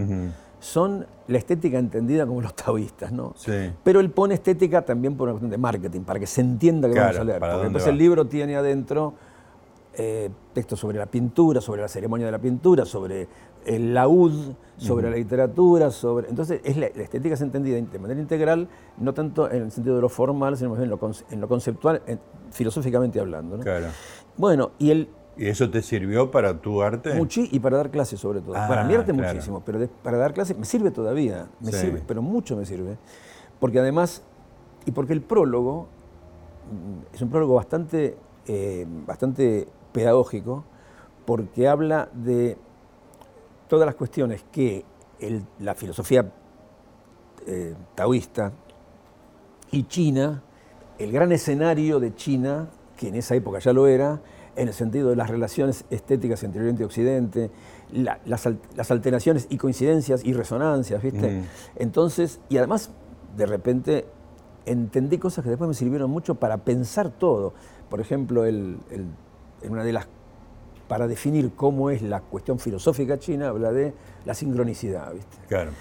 son 0.59 1.07
la 1.29 1.39
estética 1.39 1.79
entendida 1.79 2.27
como 2.27 2.41
los 2.41 2.55
taoístas, 2.55 3.13
¿no? 3.13 3.35
Pero 3.85 4.01
él 4.01 4.11
pone 4.11 4.35
estética 4.35 4.83
también 4.83 5.17
por 5.17 5.29
una 5.29 5.35
cuestión 5.35 5.51
de 5.51 5.59
marketing, 5.59 6.01
para 6.01 6.19
que 6.19 6.27
se 6.27 6.41
entienda 6.41 6.89
que 6.89 6.99
vamos 6.99 7.19
a 7.19 7.25
leer. 7.25 7.41
Porque 7.41 7.67
entonces 7.67 7.89
el 7.89 7.99
libro 7.99 8.27
tiene 8.27 8.57
adentro 8.57 9.15
eh, 9.99 10.29
textos 10.53 10.79
sobre 10.79 10.99
la 10.99 11.07
pintura, 11.07 11.61
sobre 11.61 11.81
la 11.81 11.89
ceremonia 11.89 12.27
de 12.27 12.33
la 12.33 12.39
pintura, 12.39 12.85
sobre 12.85 13.27
el 13.65 13.95
laúd, 13.95 14.53
sobre 14.77 15.11
la 15.11 15.17
literatura, 15.17 15.91
sobre... 15.91 16.29
Entonces, 16.29 16.61
es 16.65 16.77
la, 16.77 16.87
estética 16.87 17.35
es 17.35 17.41
entendida 17.41 17.81
de 17.81 17.99
manera 17.99 18.21
integral, 18.21 18.69
no 18.99 19.15
tanto 19.15 19.51
en 19.51 19.63
el 19.63 19.73
sentido 19.73 19.97
de 19.97 20.03
lo 20.03 20.11
formal, 20.11 20.57
sino 20.57 20.71
más 20.71 20.79
bien 20.79 20.93
en 21.31 21.41
lo, 21.41 21.49
conceptual, 21.49 22.03
filosóficamente 22.51 23.19
hablando. 23.21 23.59
Claro. 23.59 23.87
Bueno, 24.37 24.73
y 24.79 24.91
el... 24.91 25.09
¿Y 25.39 25.49
eso 25.49 25.71
te 25.71 25.81
sirvió 25.81 26.31
para 26.31 26.61
tu 26.61 26.83
arte? 26.83 27.15
Mucho, 27.15 27.41
y 27.51 27.59
para 27.59 27.79
dar 27.79 27.91
clases 27.91 28.21
sobre 28.21 28.41
todo. 28.41 28.53
para 28.53 28.85
mi 28.85 28.95
ah, 28.95 28.99
arte 28.99 29.15
muchísimo, 29.15 29.63
pero 29.65 29.87
para 30.03 30.19
dar 30.19 30.35
clases 30.35 30.59
me 30.59 30.65
sirve 30.65 30.91
todavía, 30.91 31.49
me 31.61 31.73
sirve, 31.73 32.03
pero 32.07 32.21
mucho 32.23 32.55
me 32.57 32.67
sirve. 32.67 32.99
Porque 33.61 33.81
además, 33.81 34.23
y 34.85 34.93
porque 34.93 35.13
el 35.13 35.23
prólogo 35.23 35.89
mm, 36.71 37.15
es 37.15 37.23
un 37.23 37.31
prólogo 37.31 37.55
bastante, 37.55 38.17
eh, 38.47 38.87
bastante 39.07 39.69
pedagógico 39.97 40.63
porque 41.25 41.69
habla 41.69 42.11
de 42.13 42.59
todas 43.67 43.87
las 43.87 43.95
cuestiones 43.95 44.45
que 44.53 44.85
la 45.61 45.75
filosofía 45.75 46.31
eh, 47.47 47.75
taoísta 47.95 48.53
y 49.73 49.85
China, 49.85 50.43
el 50.99 51.13
gran 51.13 51.33
escenario 51.33 51.99
de 51.99 52.15
China, 52.15 52.69
que 52.95 53.09
en 53.09 53.15
esa 53.15 53.35
época 53.37 53.59
ya 53.59 53.73
lo 53.73 53.87
era, 53.87 54.21
en 54.55 54.69
el 54.69 54.75
sentido 54.75 55.09
de 55.09 55.17
las 55.17 55.31
relaciones 55.31 55.87
estéticas 55.89 56.43
entre 56.45 56.61
Oriente 56.61 56.83
y 56.83 56.85
Occidente, 56.85 57.51
las, 58.27 58.91
alteraciones 58.91 59.47
y 59.49 59.57
coincidencias 59.57 60.27
y 60.27 60.35
resonancias, 60.35 61.03
¿viste? 61.03 61.43
Entonces, 61.77 62.41
y 62.51 62.59
además, 62.59 62.91
de 63.35 63.47
repente, 63.47 64.07
entendí 64.67 65.17
cosas 65.17 65.43
que 65.43 65.51
después 65.51 65.69
me 65.69 65.75
sirvieron 65.75 66.11
mucho 66.11 66.35
para 66.35 66.59
pensar 66.59 67.11
todo. 67.11 67.55
Por 67.89 68.01
ejemplo, 68.01 68.45
el 68.45 68.79
en 69.63 69.73
una 69.73 69.85
de 69.85 69.93
las 69.93 70.09
para 70.89 71.09
definir 71.09 71.53
cómo 71.55 71.91
es 71.91 72.03
la 72.03 72.21
cuestión 72.21 72.59
filosófica 72.59 73.19
china, 73.19 73.49
habla 73.49 73.73
de 73.73 73.93
la 74.25 74.35
sincronicidad, 74.35 75.13
¿viste? 75.13 75.37
Claro. 75.49 75.73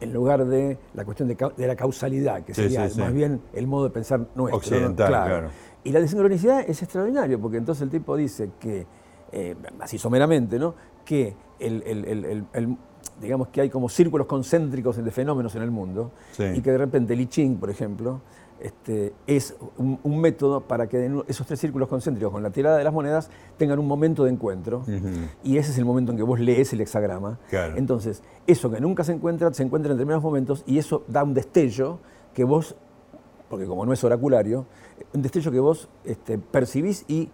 En 0.00 0.12
lugar 0.12 0.44
de 0.44 0.78
la 0.94 1.04
cuestión 1.04 1.28
de, 1.28 1.66
la 1.66 1.76
causalidad, 1.76 2.44
que 2.44 2.54
sería 2.54 2.88
más 2.96 3.12
bien 3.12 3.40
el 3.52 3.66
modo 3.66 3.84
de 3.84 3.90
pensar 3.90 4.20
nuestro. 4.34 4.56
Occidental, 4.56 5.08
claro. 5.08 5.48
Y 5.84 5.90
la 5.90 6.00
desincronicidad 6.00 6.60
es 6.60 6.82
extraordinario, 6.82 7.40
porque 7.40 7.56
entonces 7.56 7.82
el 7.82 7.90
tipo 7.90 8.16
dice 8.16 8.50
que, 8.60 8.86
eh, 9.32 9.56
así 9.80 9.98
someramente, 9.98 10.58
¿no? 10.58 10.74
que 11.04 11.34
el, 11.58 12.46
digamos 13.20 13.48
que 13.48 13.60
hay 13.60 13.70
como 13.70 13.88
círculos 13.88 14.26
concéntricos 14.26 14.96
de 14.96 15.10
fenómenos 15.10 15.54
en 15.54 15.62
el 15.62 15.70
mundo, 15.70 16.12
y 16.38 16.60
que 16.60 16.70
de 16.70 16.78
repente 16.78 17.14
Li 17.14 17.26
Ching, 17.26 17.58
por 17.58 17.70
ejemplo, 17.70 18.20
este, 18.62 19.12
es 19.26 19.56
un, 19.76 20.20
método 20.20 20.60
para 20.60 20.86
que 20.86 21.10
esos 21.26 21.46
tres 21.46 21.58
círculos 21.58 21.88
concéntricos 21.88 22.32
con 22.32 22.42
la 22.42 22.50
tirada 22.50 22.78
de 22.78 22.84
las 22.84 22.92
monedas 22.92 23.28
tengan 23.56 23.78
un 23.78 23.88
momento 23.88 24.24
de 24.24 24.30
encuentro. 24.30 24.84
Y 25.42 25.56
ese 25.56 25.72
es 25.72 25.78
el 25.78 25.84
momento 25.84 26.12
en 26.12 26.18
que 26.18 26.22
vos 26.22 26.38
lees 26.38 26.72
el 26.72 26.80
hexagrama. 26.80 27.38
Entonces, 27.76 28.22
eso 28.46 28.70
que 28.70 28.80
nunca 28.80 29.04
se 29.04 29.12
encuentra, 29.12 29.52
se 29.52 29.62
encuentra 29.62 29.90
en 29.90 29.98
determinados 29.98 30.22
momentos 30.22 30.62
y 30.66 30.78
eso 30.78 31.02
da 31.08 31.24
un 31.24 31.34
destello 31.34 31.98
que 32.34 32.44
vos, 32.44 32.76
porque 33.50 33.66
como 33.66 33.84
no 33.84 33.92
es 33.92 34.02
oraculario, 34.04 34.66
un 35.12 35.22
destello 35.22 35.50
que 35.50 35.60
vos 35.60 35.88
este, 36.04 36.38
percibís 36.38 37.04
y 37.08 37.30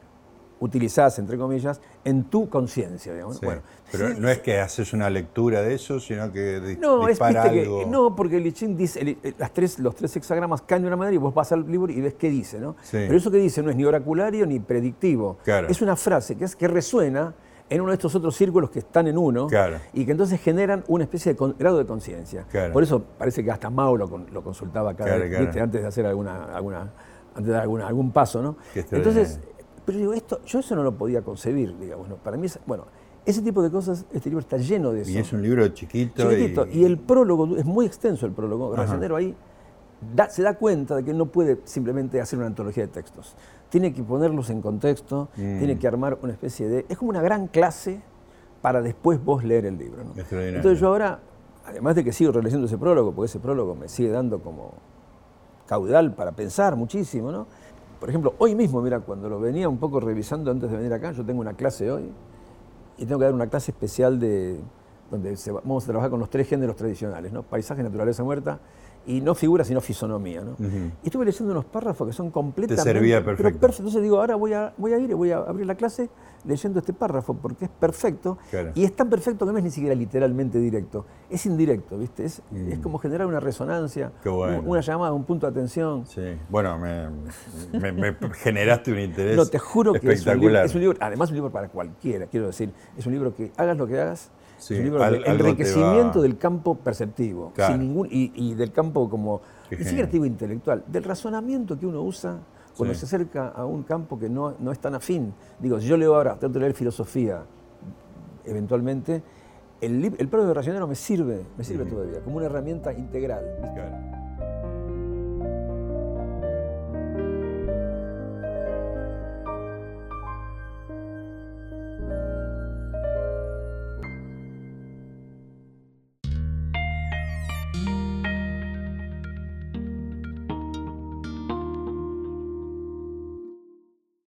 utilizás, 0.61 1.18
entre 1.18 1.38
comillas, 1.38 1.81
en 2.05 2.25
tu 2.25 2.49
conciencia. 2.49 3.12
Bueno, 3.42 3.62
pero 3.90 4.14
no 4.14 4.29
es 4.29 4.38
que 4.38 4.59
haces 4.59 4.92
una 4.92 5.09
lectura 5.09 5.62
de 5.62 5.75
eso, 5.75 6.01
sino 6.01 6.31
que 6.33 6.77
no, 6.81 7.07
dispara 7.07 7.47
es, 7.47 7.66
algo. 7.66 7.87
no, 7.87 8.14
porque 8.14 8.37
el 8.37 8.47
I 8.47 8.53
dice, 8.75 9.16
las 9.38 9.53
tres, 9.53 9.79
los 9.79 9.94
tres 9.94 10.14
hexagramas 10.16 10.62
caen 10.62 10.83
de 10.83 10.88
una 10.88 10.97
manera 10.97 11.14
y 11.14 11.18
vos 11.18 11.35
vas 11.35 11.53
al 11.53 11.71
libro 11.71 11.92
y 11.92 12.01
ves 12.01 12.14
qué 12.14 12.31
dice. 12.31 12.59
¿no? 12.59 12.77
Pero 12.90 13.16
eso 13.16 13.31
que 13.31 13.38
dice 13.38 13.62
no 13.62 13.71
es 13.71 13.77
ni 13.77 13.85
oraculario 13.85 14.47
ni 14.47 14.59
predictivo. 14.61 15.38
Es 15.68 15.81
una 15.83 15.97
frase 15.97 16.37
que, 16.37 16.44
es, 16.44 16.57
que 16.57 16.68
resuena 16.68 17.35
en 17.71 17.81
uno 17.81 17.90
de 17.90 17.97
estos 17.97 18.14
otros 18.14 18.35
círculos 18.35 18.71
que 18.71 18.79
están 18.81 19.09
en 19.09 19.18
uno 19.18 19.47
y 19.92 20.05
que 20.05 20.12
entonces 20.12 20.40
generan 20.40 20.85
una 20.88 21.05
especie 21.05 21.35
de 21.35 21.55
grado 21.59 21.79
de 21.79 21.87
conciencia. 21.87 22.47
Por 22.73 22.83
eso 22.83 23.03
parece 23.18 23.44
que 23.44 23.51
hasta 23.51 23.71
Mao 23.71 23.97
lo, 23.97 24.42
consultaba 24.42 24.94
cada 24.94 25.16
vez, 25.16 25.57
antes 25.57 25.83
de 25.83 25.87
hacer 25.87 26.07
alguna, 26.07 26.44
alguna, 26.55 26.90
antes 27.35 27.47
de 27.47 27.53
dar 27.53 27.62
alguna, 27.62 27.87
algún 27.87 28.12
paso. 28.12 28.42
¿no? 28.42 28.57
Entonces, 28.75 29.40
pero 29.88 29.98
digo, 29.98 30.12
esto, 30.12 30.40
yo 30.44 30.59
eso 30.59 30.77
no 30.77 30.83
lo 30.83 30.96
podía 30.96 31.22
concebir, 31.22 31.77
digamos. 31.79 32.09
Para 32.22 32.37
mí, 32.37 32.46
bueno, 32.66 32.85
ese 33.24 33.40
tipo 33.42 33.62
de 33.62 33.70
cosas, 33.70 34.05
este 34.12 34.29
libro 34.29 34.40
está 34.40 34.59
lleno 34.59 34.92
de 34.92 35.01
eso. 35.01 35.11
Y 35.11 35.16
es 35.16 35.33
un 35.33 35.42
libro 35.42 35.66
chiquito. 35.68 36.31
Chiquitito. 36.31 36.66
Y, 36.66 36.85
el 36.85 36.98
prólogo, 36.98 37.57
es 37.57 37.64
muy 37.64 37.87
extenso 37.87 38.27
el 38.27 38.33
prólogo. 38.33 38.77
Racionero 38.77 39.16
ahí 39.16 39.35
se 40.29 40.42
da 40.42 40.55
cuenta 40.55 40.96
de 40.96 41.05
que 41.05 41.12
no 41.12 41.27
puede 41.27 41.59
simplemente 41.64 42.20
hacer 42.20 42.38
una 42.38 42.46
antología 42.46 42.87
de 42.87 42.92
textos 42.92 43.35
tiene 43.68 43.92
que 43.92 44.03
ponerlos 44.03 44.51
en 44.51 44.62
contexto, 44.62 45.29
mm. 45.37 45.59
tiene 45.59 45.79
que 45.79 45.87
armar 45.87 46.18
una 46.22 46.33
especie 46.33 46.68
de... 46.68 46.87
Es 46.88 46.98
como 46.98 47.11
una 47.11 47.22
gran 47.22 47.48
clase 47.48 48.01
para 48.62 48.81
después 48.83 49.22
vos 49.22 49.44
leer 49.44 49.66
el 49.66 49.79
libro. 49.79 50.03
Entonces 50.16 50.81
yo 50.81 50.88
ahora, 50.88 51.20
además 51.64 51.94
de 51.94 52.05
que 52.05 52.12
sigo 52.12 52.33
releyendo 52.33 52.66
ese 52.66 52.79
prólogo, 52.79 53.12
porque 53.12 53.27
ese 53.27 53.38
prólogo 53.38 53.74
me 53.74 53.88
sigue 53.88 54.11
dando 54.11 54.40
como 54.40 54.74
caudal 55.66 56.14
para 56.14 56.33
pensar 56.33 56.77
muchísimo, 56.77 57.31
¿no? 57.31 57.46
Por 58.01 58.09
ejemplo, 58.09 58.35
hoy 58.39 58.55
mismo, 58.55 58.81
mira, 58.81 59.01
cuando 59.01 59.29
lo 59.29 59.41
venía 59.41 59.69
un 59.69 59.79
poco 59.79 59.99
revisando 59.99 60.51
antes 60.51 60.71
de 60.71 60.77
venir 60.77 60.93
acá, 60.93 61.13
yo 61.13 61.25
tengo 61.25 61.41
una 61.41 61.55
clase 61.55 61.91
hoy 61.91 62.13
y 62.97 63.07
tengo 63.07 63.19
que 63.19 63.25
dar 63.25 63.35
una 63.35 63.49
clase 63.49 63.73
especial 63.73 64.21
de 64.21 64.61
donde 65.11 65.37
vamos 65.65 65.85
a 65.85 65.87
trabajar 65.87 66.11
con 66.11 66.21
los 66.21 66.31
tres 66.31 66.49
géneros 66.49 66.77
tradicionales, 66.77 67.33
¿no? 67.33 67.43
Paisaje, 67.43 67.83
naturaleza 67.83 68.23
muerta 68.23 68.61
y 69.09 69.23
no 69.23 69.35
figura 69.35 69.64
sino 69.64 69.81
fisonomía. 69.81 70.42
¿no? 70.42 70.55
Y 71.03 71.07
estuve 71.07 71.25
leyendo 71.25 71.53
unos 71.53 71.64
párrafos 71.64 72.07
que 72.07 72.12
son 72.12 72.31
completamente... 72.31 72.83
Te 72.85 72.92
servía 72.92 73.25
perfecto. 73.25 73.66
Entonces 73.66 74.03
digo, 74.03 74.21
ahora 74.21 74.37
voy 74.37 74.53
a, 74.53 74.75
voy 74.77 74.92
a 74.92 74.99
ir 74.99 75.11
y 75.11 75.14
voy 75.14 75.33
a 75.33 75.38
abrir 75.38 75.66
la 75.66 75.75
clase 75.75 76.11
leyendo 76.44 76.79
este 76.79 76.92
párrafo 76.92 77.35
porque 77.35 77.64
es 77.64 77.71
perfecto. 77.71 78.38
Y 78.75 78.85
es 78.85 78.94
tan 78.94 79.09
perfecto 79.09 79.47
que 79.47 79.53
no 79.53 79.59
es 79.59 79.64
ni 79.64 79.71
siquiera 79.71 79.94
literalmente 79.94 80.59
directo, 80.59 81.07
es 81.31 81.44
indirecto, 81.47 81.99
¿viste? 81.99 82.25
Es, 82.25 82.42
es 82.68 82.79
como 82.81 82.99
generar 82.99 83.27
una 83.27 83.40
resonancia, 83.40 84.12
una 84.64 84.81
llamada, 84.81 85.12
un 85.12 85.25
punto 85.25 85.47
de 85.47 85.53
atención. 85.53 86.07
Sí, 86.07 86.37
bueno, 86.49 86.79
me, 86.79 87.09
me, 87.92 88.16
generaste 88.35 88.92
un 88.92 89.01
interés 89.01 89.37
No, 89.37 89.47
te 89.47 89.59
juro 89.59 89.94
que 89.94 90.12
es 90.12 90.27
un, 90.27 90.38
libro, 90.38 90.61
es 90.61 90.75
un 90.75 90.81
libro, 90.83 90.99
además 91.01 91.31
un 91.31 91.37
libro 91.37 91.51
para 91.51 91.68
cualquiera, 91.68 92.27
quiero 92.27 92.47
decir, 92.47 92.73
es 92.97 93.07
un 93.07 93.12
libro 93.12 93.35
que 93.35 93.53
hagas 93.57 93.77
lo 93.77 93.87
que 93.87 94.01
hagas, 94.01 94.31
es 94.59 94.71
un 94.71 94.85
libro 94.85 95.11
de 95.11 95.23
enriquecimiento 95.25 96.21
del 96.21 96.37
campo 96.37 96.75
perceptivo 96.77 97.53
sin 97.57 97.79
ningún, 97.79 98.09
y, 98.11 98.55
del 98.55 98.73
campo 98.73 99.09
como, 99.09 99.40
ni 99.71 99.85
siquiera 99.85 100.09
intelectual, 100.12 100.85
del 100.87 101.05
razonamiento 101.05 101.79
que 101.79 101.87
uno 101.87 102.03
usa 102.03 102.38
cuando 102.77 102.94
se 102.94 103.07
acerca 103.07 103.49
a 103.49 103.64
un 103.64 103.83
campo 103.83 104.18
que 104.18 104.29
no, 104.29 104.55
no 104.61 104.71
es 104.71 104.79
tan 104.79 104.94
afín. 104.94 105.35
Digo, 105.59 105.81
si 105.81 105.88
yo 105.88 105.97
leo 105.97 106.14
ahora, 106.14 106.38
trato 106.38 106.55
de 106.55 106.61
leer 106.61 106.75
filosofía, 106.75 107.42
eventualmente, 108.44 109.23
el, 109.81 110.05
el 110.05 110.31
de 110.31 110.55
racionero 110.55 110.87
me 110.87 110.94
sirve, 110.94 111.44
me 111.57 111.64
sirve 111.64 111.85
todavía, 111.85 112.21
como 112.21 112.37
una 112.37 112.47
herramienta 112.47 112.92
integral. 112.92 114.17